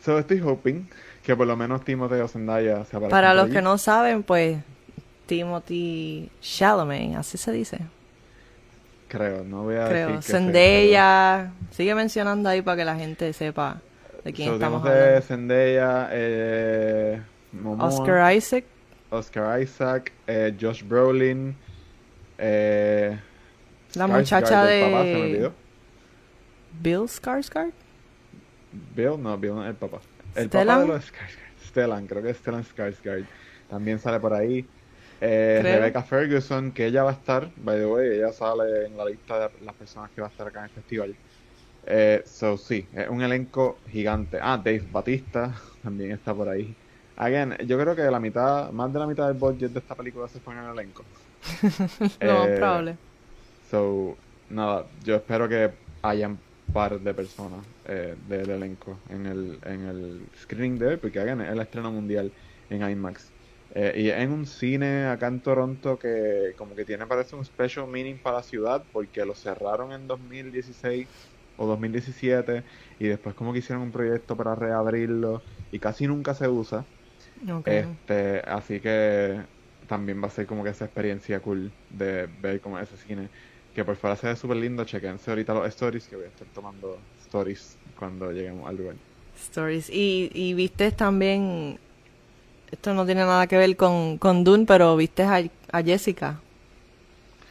So 0.00 0.18
estoy 0.18 0.40
hoping 0.40 0.86
que 1.22 1.34
por 1.34 1.46
lo 1.46 1.56
menos 1.56 1.82
Timothée 1.82 2.20
o 2.20 2.28
Zendaya 2.28 2.84
se 2.84 2.96
aparezcan 2.96 3.10
Para 3.10 3.32
los 3.32 3.44
allí. 3.44 3.54
que 3.54 3.62
no 3.62 3.78
saben, 3.78 4.22
pues 4.22 4.58
Timothy 5.26 6.30
Chalamet, 6.40 7.16
así 7.16 7.36
se 7.38 7.52
dice. 7.52 7.78
Creo, 9.08 9.44
no 9.44 9.62
voy 9.64 9.76
a 9.76 9.88
Creo. 9.88 10.08
decir 10.08 10.20
que 10.26 10.32
Zendaya. 10.32 11.52
Sigue 11.70 11.94
mencionando 11.94 12.48
ahí 12.48 12.62
para 12.62 12.76
que 12.78 12.84
la 12.84 12.96
gente 12.96 13.32
sepa 13.32 13.80
de 14.24 14.32
quién 14.32 14.48
So, 14.48 14.54
estamos 14.54 14.84
hablando. 14.84 15.20
Zendaya, 15.22 16.08
eh, 16.12 17.20
Momoa, 17.52 17.88
Oscar 17.88 18.34
Isaac. 18.34 18.64
Oscar 19.10 19.62
Isaac, 19.62 20.12
eh, 20.26 20.56
Josh 20.60 20.82
Brolin, 20.82 21.54
eh, 22.38 23.16
La 23.94 24.06
Skarsgård, 24.06 24.18
muchacha 24.18 24.72
el 24.74 24.84
papá, 24.90 25.02
de- 25.04 25.12
se 25.12 25.18
me 25.18 25.24
olvidó. 25.24 25.52
Bill 26.80 27.02
Skarsgård. 27.08 27.72
Bill, 28.94 29.22
no, 29.22 29.38
Bill 29.38 29.54
no 29.54 29.62
es 29.62 29.70
el 29.70 29.76
papá. 29.76 29.98
El 30.34 30.48
Stellan. 30.48 30.66
papá 30.66 30.80
de 30.80 30.86
los 30.88 31.04
Skarsgård. 31.12 31.68
Stellan, 31.68 32.06
creo 32.08 32.22
que 32.22 32.30
es 32.30 32.36
Stellan 32.38 32.64
Skarsgård. 32.64 33.24
También 33.70 33.98
sale 34.00 34.18
por 34.20 34.34
ahí. 34.34 34.66
Eh. 35.20 35.64
Rebecca 35.66 36.02
Ferguson, 36.04 36.72
que 36.72 36.86
ella 36.86 37.02
va 37.04 37.10
a 37.10 37.14
estar, 37.14 37.52
by 37.56 37.78
the 37.78 37.86
way, 37.86 38.08
ella 38.18 38.32
sale 38.32 38.86
en 38.86 38.96
la 38.96 39.04
lista 39.06 39.48
de 39.48 39.60
las 39.64 39.74
personas 39.76 40.10
que 40.12 40.20
va 40.20 40.26
a 40.28 40.30
estar 40.30 40.46
acá 40.46 40.60
en 40.60 40.64
el 40.66 40.70
festival. 40.72 41.18
Eh, 41.82 42.22
so, 42.26 42.56
sí, 42.58 42.88
es 42.92 43.08
un 43.08 43.22
elenco 43.22 43.82
gigante. 43.86 44.38
Ah, 44.42 44.58
Dave 44.58 44.86
Batista 44.88 45.54
también 45.82 46.12
está 46.12 46.34
por 46.34 46.48
ahí. 46.48 46.78
Again, 47.16 47.56
yo 47.66 47.78
creo 47.80 47.96
que 47.96 48.02
la 48.04 48.20
mitad, 48.20 48.72
más 48.72 48.92
de 48.92 48.98
la 48.98 49.06
mitad 49.06 49.26
del 49.28 49.36
budget 49.38 49.72
de 49.72 49.80
esta 49.80 49.96
película 49.96 50.28
se 50.28 50.40
fue 50.40 50.54
en 50.54 50.60
el 50.60 50.70
elenco. 50.72 51.08
Más 52.20 52.20
Eh, 52.20 52.48
probable. 52.52 52.98
So, 53.60 54.24
nada, 54.48 54.90
yo 55.00 55.16
espero 55.16 55.48
que 55.48 55.80
hayan 56.02 56.46
par 56.72 57.00
de 57.00 57.14
personas 57.14 57.68
eh, 57.84 58.16
del 58.18 58.50
elenco 58.50 59.02
en 59.08 59.26
el, 59.26 59.60
en 59.64 59.82
el 59.84 60.30
screening 60.36 60.78
de 60.78 60.86
hoy, 60.88 60.96
porque 60.98 61.20
hagan 61.20 61.40
el 61.40 61.60
estreno 61.60 61.92
mundial 61.92 62.34
en 62.68 62.88
IMAX. 62.90 63.34
Eh, 63.78 63.92
y 63.94 64.10
en 64.10 64.32
un 64.32 64.46
cine 64.46 65.04
acá 65.04 65.26
en 65.26 65.40
Toronto 65.40 65.98
que 65.98 66.54
como 66.56 66.74
que 66.74 66.86
tiene 66.86 67.06
parece 67.06 67.36
un 67.36 67.44
special 67.44 67.86
meaning 67.86 68.16
para 68.16 68.38
la 68.38 68.42
ciudad 68.42 68.82
porque 68.90 69.22
lo 69.26 69.34
cerraron 69.34 69.92
en 69.92 70.08
2016 70.08 71.06
o 71.58 71.66
2017 71.66 72.62
y 72.98 73.06
después 73.06 73.34
como 73.34 73.52
que 73.52 73.58
hicieron 73.58 73.82
un 73.82 73.92
proyecto 73.92 74.34
para 74.34 74.54
reabrirlo 74.54 75.42
y 75.70 75.78
casi 75.78 76.06
nunca 76.06 76.32
se 76.32 76.48
usa. 76.48 76.86
Ok. 77.50 77.68
Este, 77.68 78.40
así 78.46 78.80
que 78.80 79.42
también 79.86 80.22
va 80.22 80.28
a 80.28 80.30
ser 80.30 80.46
como 80.46 80.64
que 80.64 80.70
esa 80.70 80.86
experiencia 80.86 81.40
cool 81.40 81.70
de 81.90 82.30
ver 82.40 82.62
como 82.62 82.78
ese 82.78 82.96
cine. 82.96 83.28
Que 83.74 83.84
por 83.84 83.96
fuera 83.96 84.16
se 84.16 84.28
ve 84.28 84.36
súper 84.36 84.56
lindo. 84.56 84.84
Chequense 84.84 85.30
ahorita 85.30 85.52
los 85.52 85.68
stories 85.68 86.08
que 86.08 86.16
voy 86.16 86.24
a 86.24 86.28
estar 86.28 86.46
tomando 86.54 86.96
stories 87.26 87.76
cuando 87.98 88.32
lleguemos 88.32 88.66
al 88.66 88.76
lugar. 88.78 88.94
Stories. 89.38 89.90
Y, 89.90 90.30
y 90.32 90.54
viste 90.54 90.92
también. 90.92 91.78
Esto 92.70 92.94
no 92.94 93.04
tiene 93.06 93.22
nada 93.22 93.46
que 93.46 93.56
ver 93.56 93.76
con, 93.76 94.18
con 94.18 94.44
Dune, 94.44 94.66
pero 94.66 94.96
viste 94.96 95.22
a, 95.24 95.42
a 95.72 95.82
Jessica. 95.82 96.44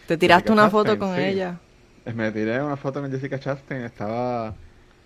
Te 0.07 0.17
tiraste 0.17 0.51
Jessica 0.51 0.53
una 0.53 0.69
foto 0.69 0.97
con 0.97 1.15
sí. 1.15 1.21
ella. 1.21 1.61
Eh, 2.05 2.13
Me 2.13 2.31
tiré 2.31 2.61
una 2.61 2.77
foto 2.77 3.01
con 3.01 3.11
Jessica 3.11 3.39
Chastain. 3.39 3.83
Estaba. 3.83 4.59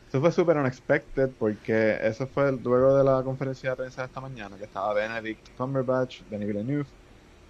Eso 0.07 0.19
fue 0.21 0.31
súper 0.31 0.57
unexpected 0.57 1.31
porque 1.37 1.97
eso 2.01 2.27
fue 2.27 2.51
luego 2.53 2.97
de 2.97 3.03
la 3.03 3.23
conferencia 3.23 3.71
de 3.71 3.75
prensa 3.77 4.01
de 4.01 4.07
esta 4.07 4.21
mañana. 4.21 4.57
Que 4.57 4.65
estaba 4.65 4.93
Benedict 4.93 5.49
Cumberbatch, 5.57 6.21
Denis 6.29 6.47
Villeneuve, 6.47 6.87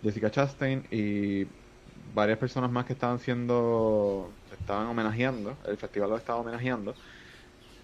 Jessica 0.02 0.30
Chastain 0.32 0.88
y 0.92 1.46
varias 2.14 2.38
personas 2.40 2.72
más 2.72 2.86
que 2.86 2.94
estaban 2.94 3.20
siendo. 3.20 4.38
estaban 4.52 4.88
homenajeando. 4.88 5.58
El 5.66 5.78
festival 5.78 6.10
lo 6.12 6.18
estaba 6.18 6.40
homenajeando. 6.40 6.96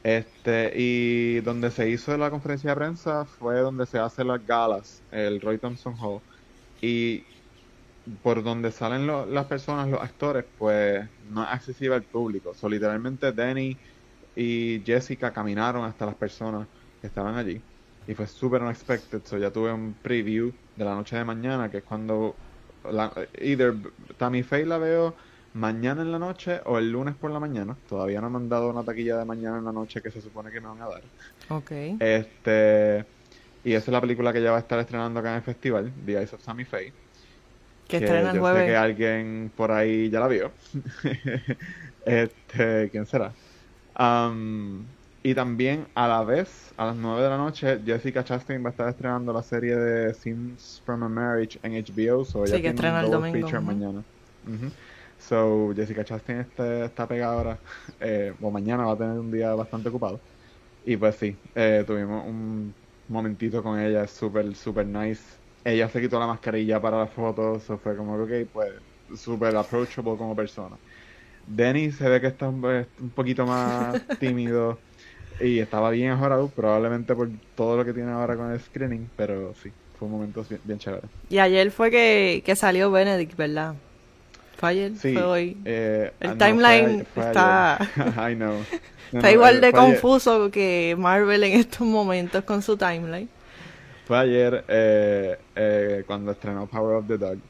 Este, 0.06 0.72
y 0.76 1.42
donde 1.42 1.72
se 1.72 1.90
hizo 1.90 2.16
la 2.18 2.30
conferencia 2.30 2.70
de 2.72 2.76
prensa 2.76 3.26
fue 3.26 3.60
donde 3.62 3.88
se 3.88 3.98
hacen 4.00 4.28
las 4.28 4.46
galas, 4.46 5.04
el 5.10 5.42
Roy 5.42 5.60
Thompson 5.60 5.96
Hall. 6.00 6.22
Y 6.82 7.28
por 8.22 8.44
donde 8.44 8.72
salen 8.72 9.08
lo- 9.08 9.26
las 9.26 9.46
personas, 9.48 9.90
los 9.90 10.02
actores, 10.02 10.46
pues 10.58 11.10
no 11.20 11.44
es 11.44 11.50
accesible 11.50 11.96
al 11.96 12.06
público. 12.06 12.54
So, 12.54 12.70
literalmente 12.70 13.34
Danny 13.34 13.80
y 14.36 14.84
Jessica 14.86 15.34
caminaron 15.34 15.86
hasta 15.86 16.06
las 16.08 16.16
personas 16.18 16.70
que 17.02 17.08
estaban 17.08 17.36
allí. 17.38 17.66
Y 18.06 18.16
fue 18.16 18.28
súper 18.28 18.62
unexpected. 18.64 19.24
So, 19.26 19.38
ya 19.40 19.52
tuve 19.52 19.74
un 19.74 20.00
preview 20.00 20.58
de 20.76 20.86
la 20.86 20.96
noche 20.96 21.16
de 21.18 21.26
mañana, 21.26 21.70
que 21.72 21.78
es 21.80 21.84
cuando 21.84 22.42
la, 22.84 23.14
either 23.40 23.76
Tammy 24.18 24.44
Faye 24.44 24.66
la 24.66 24.78
veo 24.78 25.16
mañana 25.56 26.02
en 26.04 26.12
la 26.12 26.20
noche 26.20 26.62
o 26.66 26.78
el 26.80 26.92
lunes 26.92 27.16
por 27.18 27.32
la 27.32 27.40
mañana. 27.40 27.80
Todavía 27.88 28.22
no 28.22 28.30
me 28.30 28.38
han 28.38 28.50
dado 28.50 28.70
una 28.70 28.84
taquilla 28.86 29.18
de 29.20 29.26
mañana 29.26 29.60
en 29.60 29.66
la 29.66 29.74
noche 29.74 30.02
que 30.02 30.12
se 30.12 30.22
supone 30.22 30.52
que 30.52 30.62
me 30.62 30.68
van 30.70 30.82
a 30.82 30.88
dar. 30.90 31.04
Ok. 31.50 31.72
Este, 32.00 33.08
y 33.64 33.74
esa 33.74 33.92
es 33.92 33.94
la 33.94 34.02
película 34.02 34.34
que 34.34 34.42
ya 34.42 34.52
va 34.52 34.58
a 34.58 34.60
estar 34.62 34.80
estrenando 34.80 35.20
acá 35.20 35.32
en 35.32 35.38
el 35.38 35.44
festival, 35.44 35.94
The 36.06 36.14
Eyes 36.18 36.34
of 36.34 36.44
Tammy 36.44 36.66
Faye. 36.66 36.98
Que 37.88 37.98
que 37.98 38.06
estrena 38.06 38.32
el 38.32 38.36
yo 38.36 38.42
jueves. 38.42 38.62
sé 38.62 38.72
que 38.72 38.76
alguien 38.76 39.54
por 39.56 39.72
ahí 39.72 40.10
ya 40.10 40.20
la 40.20 40.28
vio. 40.28 40.54
este, 42.06 42.90
¿quién 42.92 43.06
será? 43.06 43.34
Am, 43.96 44.96
Y 45.24 45.36
también 45.36 45.90
a 45.96 46.08
la 46.08 46.24
vez, 46.24 46.74
a 46.78 46.86
las 46.88 46.96
9 46.96 47.24
de 47.24 47.30
la 47.30 47.38
noche, 47.38 47.82
Jessica 47.86 48.24
Chastain 48.24 48.64
va 48.64 48.70
a 48.70 48.72
estar 48.72 48.90
estrenando 48.90 49.34
la 49.34 49.44
serie 49.44 49.76
de 49.76 50.14
Scenes 50.14 50.82
from 50.86 51.04
a 51.04 51.10
Marriage 51.10 51.60
en 51.64 51.74
HBO. 51.76 52.24
So 52.26 52.46
Sí, 52.46 52.62
que 52.62 52.68
estrena 52.70 53.02
el 53.02 53.10
domingo, 53.12 53.48
feature 53.48 53.58
ujú. 53.60 53.66
mañana. 53.66 54.06
Ujú. 54.44 54.72
So 55.28 55.74
Jessica 55.76 56.04
Chastain 56.04 56.42
está, 56.42 56.86
está 56.86 57.08
pegada 57.08 57.34
ahora, 57.34 57.58
eh, 58.00 58.34
o 58.40 58.52
mañana 58.52 58.86
va 58.86 58.94
a 58.94 58.98
tener 58.98 59.18
un 59.18 59.32
día 59.32 59.54
bastante 59.56 59.90
ocupado. 59.90 60.20
Y 60.86 60.98
pues 60.98 61.16
sí, 61.16 61.36
eh, 61.56 61.84
tuvimos 61.86 62.26
un 62.28 62.74
momentito 63.08 63.64
con 63.64 63.80
ella, 63.80 64.08
súper, 64.08 64.56
súper 64.56 64.86
nice. 64.86 65.24
Ella 65.64 65.90
se 65.90 66.00
quitó 66.00 66.20
la 66.20 66.28
mascarilla 66.28 66.80
para 66.80 67.00
las 67.00 67.10
fotos, 67.10 67.64
so 67.64 67.78
fue 67.80 67.96
como 67.96 68.28
que, 68.28 68.44
ok, 68.44 68.50
pues 68.54 68.74
súper 69.20 69.56
approachable 69.56 70.16
como 70.16 70.36
persona. 70.36 70.76
Denny 71.48 71.92
se 71.92 72.08
ve 72.08 72.22
que 72.22 72.28
está 72.28 72.48
un, 72.48 72.64
un 72.64 73.10
poquito 73.10 73.48
más 73.48 74.00
tímido 74.20 74.78
y 75.40 75.60
estaba 75.60 75.90
bien 75.90 76.12
ahora, 76.12 76.38
probablemente 76.56 77.16
por 77.16 77.30
todo 77.56 77.78
lo 77.78 77.86
que 77.86 77.94
tiene 77.94 78.12
ahora 78.12 78.36
con 78.36 78.52
el 78.52 78.60
screening, 78.60 79.10
pero 79.18 79.56
sí, 79.56 79.72
fue 79.98 80.08
un 80.08 80.14
momento 80.14 80.46
bien, 80.48 80.62
bien 80.64 80.78
chévere. 80.78 81.08
Y 81.30 81.40
ayer 81.40 81.72
fue 81.72 81.90
que, 81.90 82.44
que 82.46 82.56
salió 82.56 82.92
Benedict, 82.92 83.36
¿verdad? 83.36 83.76
¿Fue 84.58 84.70
ayer? 84.70 84.94
Sí, 84.94 85.10
¿Fue 85.14 85.24
hoy? 85.24 85.58
eh, 85.66 86.12
El 86.20 86.30
ah, 86.30 86.36
no, 86.36 86.48
timeline 86.48 87.06
está-. 87.16 87.80
I 88.32 88.36
know. 88.36 88.68
No, 89.12 89.22
Está 89.22 89.32
no, 89.32 89.32
igual 89.32 89.62
eh, 89.62 89.62
de 89.62 89.72
ayer- 89.72 90.10
confuso 90.12 90.52
que 90.52 90.96
Marvel 90.98 91.44
en 91.44 91.54
estos 91.60 91.88
momentos 91.88 92.44
con 92.44 92.62
su 92.62 92.76
timeline. 92.78 93.30
Fue 94.04 94.18
ayer 94.20 94.66
eh, 94.68 95.38
eh, 95.56 96.04
cuando 96.06 96.32
estrenó 96.32 96.70
Power 96.70 96.98
of 96.98 97.08
the 97.08 97.18
Dog. 97.18 97.42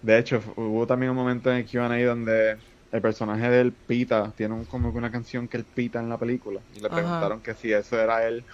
De 0.00 0.18
hecho, 0.18 0.42
hubo 0.56 0.86
también 0.86 1.10
un 1.12 1.16
momento 1.18 1.50
en 1.50 1.58
el 1.58 1.70
Q&A 1.70 2.04
donde 2.06 2.58
el 2.90 3.02
personaje 3.02 3.50
del 3.50 3.76
Pita 3.76 4.34
tiene 4.36 4.54
un- 4.54 4.66
como 4.66 4.92
que 4.92 4.98
una 4.98 5.12
canción 5.12 5.48
que 5.48 5.58
él 5.58 5.66
pita 5.66 6.00
en 6.00 6.10
la 6.10 6.18
película. 6.18 6.64
Y 6.72 6.80
le 6.80 6.90
Ajá. 6.90 6.90
preguntaron 6.90 7.42
que 7.42 7.54
si 7.54 7.72
eso 7.72 8.00
era 8.00 8.26
él. 8.28 8.46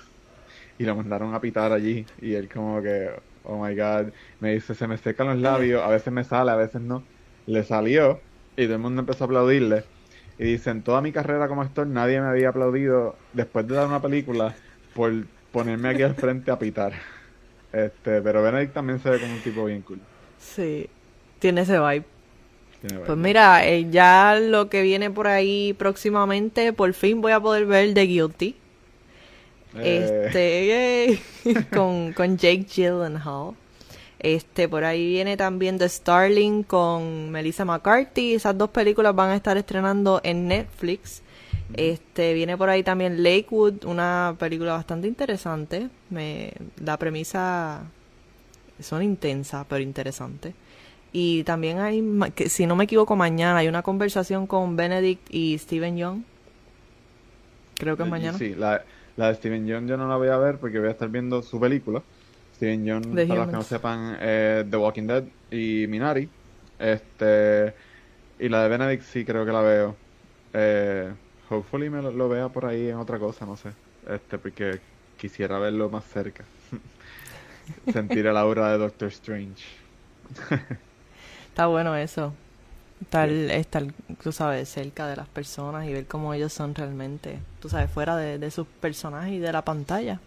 Y 0.79 0.85
lo 0.87 0.97
mandaron 0.97 1.35
a 1.35 1.41
pitar 1.43 1.73
allí. 1.73 2.13
Y 2.19 2.35
él 2.35 2.49
como 2.51 2.83
que, 2.83 3.11
oh 3.43 3.65
my 3.65 3.77
god. 3.77 4.13
Me 4.41 4.55
dice, 4.55 4.75
se 4.77 4.89
me 4.89 4.99
secan 4.99 5.29
los 5.29 5.39
labios. 5.39 5.83
A 5.85 5.89
veces 5.91 6.13
me 6.15 6.25
sale, 6.25 6.53
a 6.53 6.57
veces 6.57 6.83
no. 6.83 7.10
Le 7.51 7.65
salió. 7.65 8.21
Y 8.57 8.65
todo 8.65 8.75
el 8.77 8.81
mundo 8.81 9.01
empezó 9.01 9.25
a 9.25 9.27
aplaudirle. 9.27 9.85
Y 10.39 10.45
dice, 10.45 10.71
en 10.71 10.83
toda 10.83 11.03
mi 11.03 11.13
carrera 11.13 11.49
como 11.49 11.63
actor 11.63 11.87
nadie 11.87 12.21
me 12.21 12.29
había 12.29 12.51
aplaudido 12.51 13.19
después 13.33 13.67
de 13.69 13.75
dar 13.75 13.87
una 13.89 14.03
película 14.03 14.61
por 14.95 15.13
ponerme 15.51 15.91
aquí 15.91 16.03
al 16.03 16.15
frente 16.17 16.51
a 16.51 16.59
pitar. 16.59 16.95
Este, 17.73 18.23
pero 18.23 18.43
Benedict 18.43 18.75
también 18.75 19.01
se 19.01 19.11
ve 19.11 19.21
como 19.21 19.35
un 19.35 19.43
tipo 19.43 19.65
bien 19.67 19.83
cool. 19.83 20.07
Sí, 20.39 20.89
tiene 21.39 21.63
ese 21.63 21.79
vibe. 21.79 22.05
Tiene 22.81 23.01
Pues 23.05 23.19
mira, 23.19 23.67
eh, 23.67 23.91
ya 23.91 24.39
lo 24.41 24.69
que 24.71 24.83
viene 24.83 25.11
por 25.11 25.29
ahí 25.29 25.75
próximamente, 25.75 26.73
por 26.73 26.95
fin 26.95 27.21
voy 27.23 27.33
a 27.33 27.41
poder 27.41 27.67
ver 27.67 27.95
The 27.95 28.03
Guilty. 28.07 28.57
Eh, 29.75 30.33
Este, 30.33 31.21
con, 31.73 32.13
con 32.13 32.37
Jake 32.37 32.65
Gyllenhaal. 32.65 33.55
Este, 34.21 34.69
por 34.69 34.85
ahí 34.85 35.07
viene 35.07 35.39
también 35.39 35.79
The 35.79 35.89
Starling 35.89 36.63
con 36.63 37.31
Melissa 37.31 37.65
McCarthy. 37.65 38.35
Esas 38.35 38.57
dos 38.57 38.69
películas 38.69 39.15
van 39.15 39.31
a 39.31 39.37
estar 39.37 39.57
estrenando 39.57 40.21
en 40.23 40.47
Netflix. 40.47 41.23
Este, 41.73 42.35
viene 42.35 42.57
por 42.57 42.69
ahí 42.69 42.83
también 42.83 43.23
Lakewood, 43.23 43.85
una 43.85 44.37
película 44.39 44.73
bastante 44.73 45.09
interesante. 45.09 45.89
Me, 46.11 46.53
la 46.85 46.99
premisa 46.99 47.83
son 48.79 49.03
intensas, 49.03 49.65
pero 49.69 49.83
interesantes. 49.83 50.55
Y 51.13 51.43
también 51.45 51.79
hay, 51.79 52.05
que, 52.35 52.51
si 52.51 52.67
no 52.67 52.77
me 52.77 52.85
equivoco, 52.85 53.17
mañana 53.17 53.59
hay 53.59 53.69
una 53.69 53.83
conversación 53.83 54.47
con 54.47 54.77
Benedict 54.77 55.33
y 55.35 55.57
Steven 55.57 55.97
Young. 55.97 56.23
Creo 57.77 57.97
que 57.97 58.03
es 58.03 58.09
mañana. 58.09 58.37
Sí, 58.37 58.55
la, 58.55 58.85
la 59.17 59.29
de 59.29 59.35
Steven 59.37 59.67
Yeun 59.67 59.89
yo 59.89 59.97
no 59.97 60.07
la 60.07 60.17
voy 60.17 60.29
a 60.29 60.37
ver 60.37 60.59
porque 60.59 60.79
voy 60.79 60.89
a 60.89 60.93
estar 60.93 61.09
viendo 61.09 61.43
su 61.43 61.59
película. 61.59 62.03
Steven 62.61 62.85
Yeun, 62.85 63.03
The 63.15 63.27
para 63.27 63.41
los 63.41 63.49
que 63.49 63.57
no 63.57 63.63
sepan, 63.63 64.19
eh, 64.21 64.67
The 64.69 64.77
Walking 64.77 65.07
Dead 65.07 65.25
y 65.51 65.87
Minari. 65.89 66.29
Este, 66.79 67.75
y 68.39 68.51
la 68.51 68.63
de 68.63 68.69
Benedict 68.69 69.03
sí 69.03 69.25
creo 69.25 69.47
que 69.47 69.53
la 69.53 69.63
veo. 69.63 69.97
Eh, 70.53 71.11
hopefully 71.49 71.89
me 71.89 72.03
lo, 72.03 72.11
lo 72.11 72.29
vea 72.29 72.51
por 72.51 72.67
ahí 72.67 72.89
en 72.91 72.97
otra 72.97 73.19
cosa, 73.19 73.47
no 73.47 73.57
sé. 73.57 73.71
Este, 74.07 74.39
porque 74.39 74.79
quisiera 75.17 75.59
verlo 75.59 75.89
más 75.89 76.05
cerca. 76.05 76.45
Sentir 77.87 78.27
el 78.27 78.37
aura 78.37 78.73
de 78.73 78.79
Doctor 78.79 79.09
Strange. 79.09 79.65
Está 81.49 81.67
bueno 81.67 81.97
eso. 81.97 82.35
Estar, 83.01 83.31
estar, 83.31 83.85
tú 84.23 84.33
sabes, 84.33 84.69
cerca 84.69 85.07
de 85.09 85.17
las 85.17 85.29
personas 85.29 85.87
y 85.87 85.93
ver 85.93 86.07
cómo 86.07 86.35
ellos 86.35 86.53
son 86.53 86.75
realmente, 86.75 87.41
tú 87.61 87.69
sabes, 87.71 87.91
fuera 87.91 88.17
de, 88.17 88.39
de 88.39 88.51
sus 88.51 88.67
personajes 88.67 89.33
y 89.33 89.39
de 89.39 89.53
la 89.53 89.65
pantalla. 89.65 90.21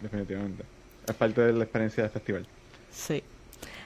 Definitivamente. 0.00 0.64
Es 1.08 1.14
parte 1.14 1.40
de 1.42 1.52
la 1.52 1.64
experiencia 1.64 2.02
del 2.02 2.12
festival. 2.12 2.46
Sí. 2.90 3.22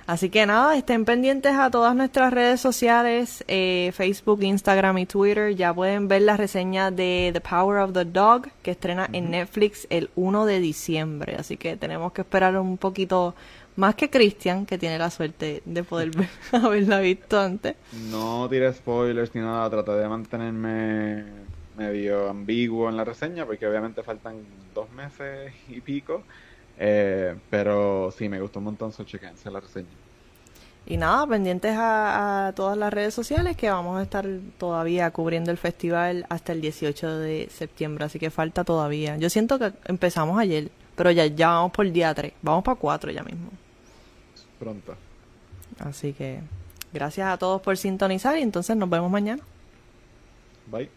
Así 0.07 0.31
que 0.31 0.47
nada, 0.47 0.75
estén 0.75 1.05
pendientes 1.05 1.53
a 1.53 1.71
todas 1.71 1.95
nuestras 1.95 2.33
redes 2.33 2.63
sociales, 2.63 3.45
eh, 3.47 3.91
Facebook, 3.95 4.43
Instagram 4.43 4.97
y 4.99 5.05
Twitter. 5.07 5.55
Ya 5.55 5.75
pueden 5.75 6.09
ver 6.09 6.23
la 6.23 6.37
reseña 6.39 6.91
de 6.91 7.29
The 7.35 7.43
Power 7.43 7.79
of 7.83 7.93
the 7.93 8.07
Dog, 8.07 8.49
que 8.63 8.71
estrena 8.71 9.07
en 9.13 9.31
Netflix 9.31 9.87
el 9.91 10.09
1 10.17 10.47
de 10.47 10.61
diciembre. 10.61 11.37
Así 11.39 11.59
que 11.59 11.77
tenemos 11.77 12.13
que 12.13 12.23
esperar 12.23 12.57
un 12.59 12.79
poquito 12.79 13.35
más 13.77 13.97
que 13.97 14.09
Christian, 14.09 14.65
que 14.65 14.79
tiene 14.79 14.99
la 14.99 15.11
suerte 15.11 15.63
de 15.67 15.85
poder 15.85 16.11
ver- 16.13 16.29
haberla 16.53 17.01
visto 17.01 17.39
antes. 17.39 17.77
No 18.11 18.49
tiré 18.49 18.73
spoilers 18.73 19.35
ni 19.35 19.43
nada, 19.43 19.69
traté 19.69 19.93
de 19.93 20.09
mantenerme 20.09 21.25
medio 21.77 22.31
ambiguo 22.31 22.89
en 22.89 22.97
la 22.97 23.05
reseña 23.05 23.45
porque 23.45 23.67
obviamente 23.67 24.03
faltan 24.03 24.37
dos 24.75 24.91
meses 24.91 25.53
y 25.69 25.81
pico. 25.83 26.23
Eh, 26.79 27.37
pero 27.51 28.13
sí, 28.17 28.29
me 28.29 28.41
gustó 28.41 28.61
un 28.61 28.67
montón, 28.67 28.93
so 28.93 29.05
chequense 29.05 29.51
la 29.51 29.61
reseña. 29.61 29.89
Y 30.87 30.97
nada, 30.97 31.27
pendientes 31.27 31.77
a, 31.77 32.47
a 32.47 32.53
todas 32.53 32.79
las 32.79 32.93
redes 32.93 33.13
sociales 33.13 33.57
que 33.57 33.69
vamos 33.69 33.99
a 33.99 34.03
estar 34.03 34.27
todavía 34.57 35.11
cubriendo 35.11 35.51
el 35.51 35.59
festival 35.59 36.25
hasta 36.31 36.53
el 36.53 36.61
18 36.63 37.19
de 37.19 37.49
septiembre, 37.51 38.05
así 38.07 38.19
que 38.19 38.31
falta 38.31 38.65
todavía. 38.65 39.17
Yo 39.19 39.29
siento 39.29 39.59
que 39.59 39.73
empezamos 39.85 40.39
ayer, 40.39 40.71
pero 40.97 41.11
ya, 41.11 41.27
ya 41.27 41.49
vamos 41.49 41.73
por 41.73 41.91
día 41.91 42.15
3, 42.15 42.33
vamos 42.41 42.65
para 42.65 42.77
4 42.77 43.11
ya 43.11 43.23
mismo. 43.23 43.51
Pronto. 44.59 44.95
Así 45.79 46.13
que 46.13 46.41
gracias 46.93 47.29
a 47.29 47.37
todos 47.37 47.61
por 47.61 47.77
sintonizar 47.77 48.39
y 48.39 48.43
entonces 48.43 48.77
nos 48.77 48.89
vemos 48.89 49.11
mañana. 49.11 49.43
Bye. 50.71 50.91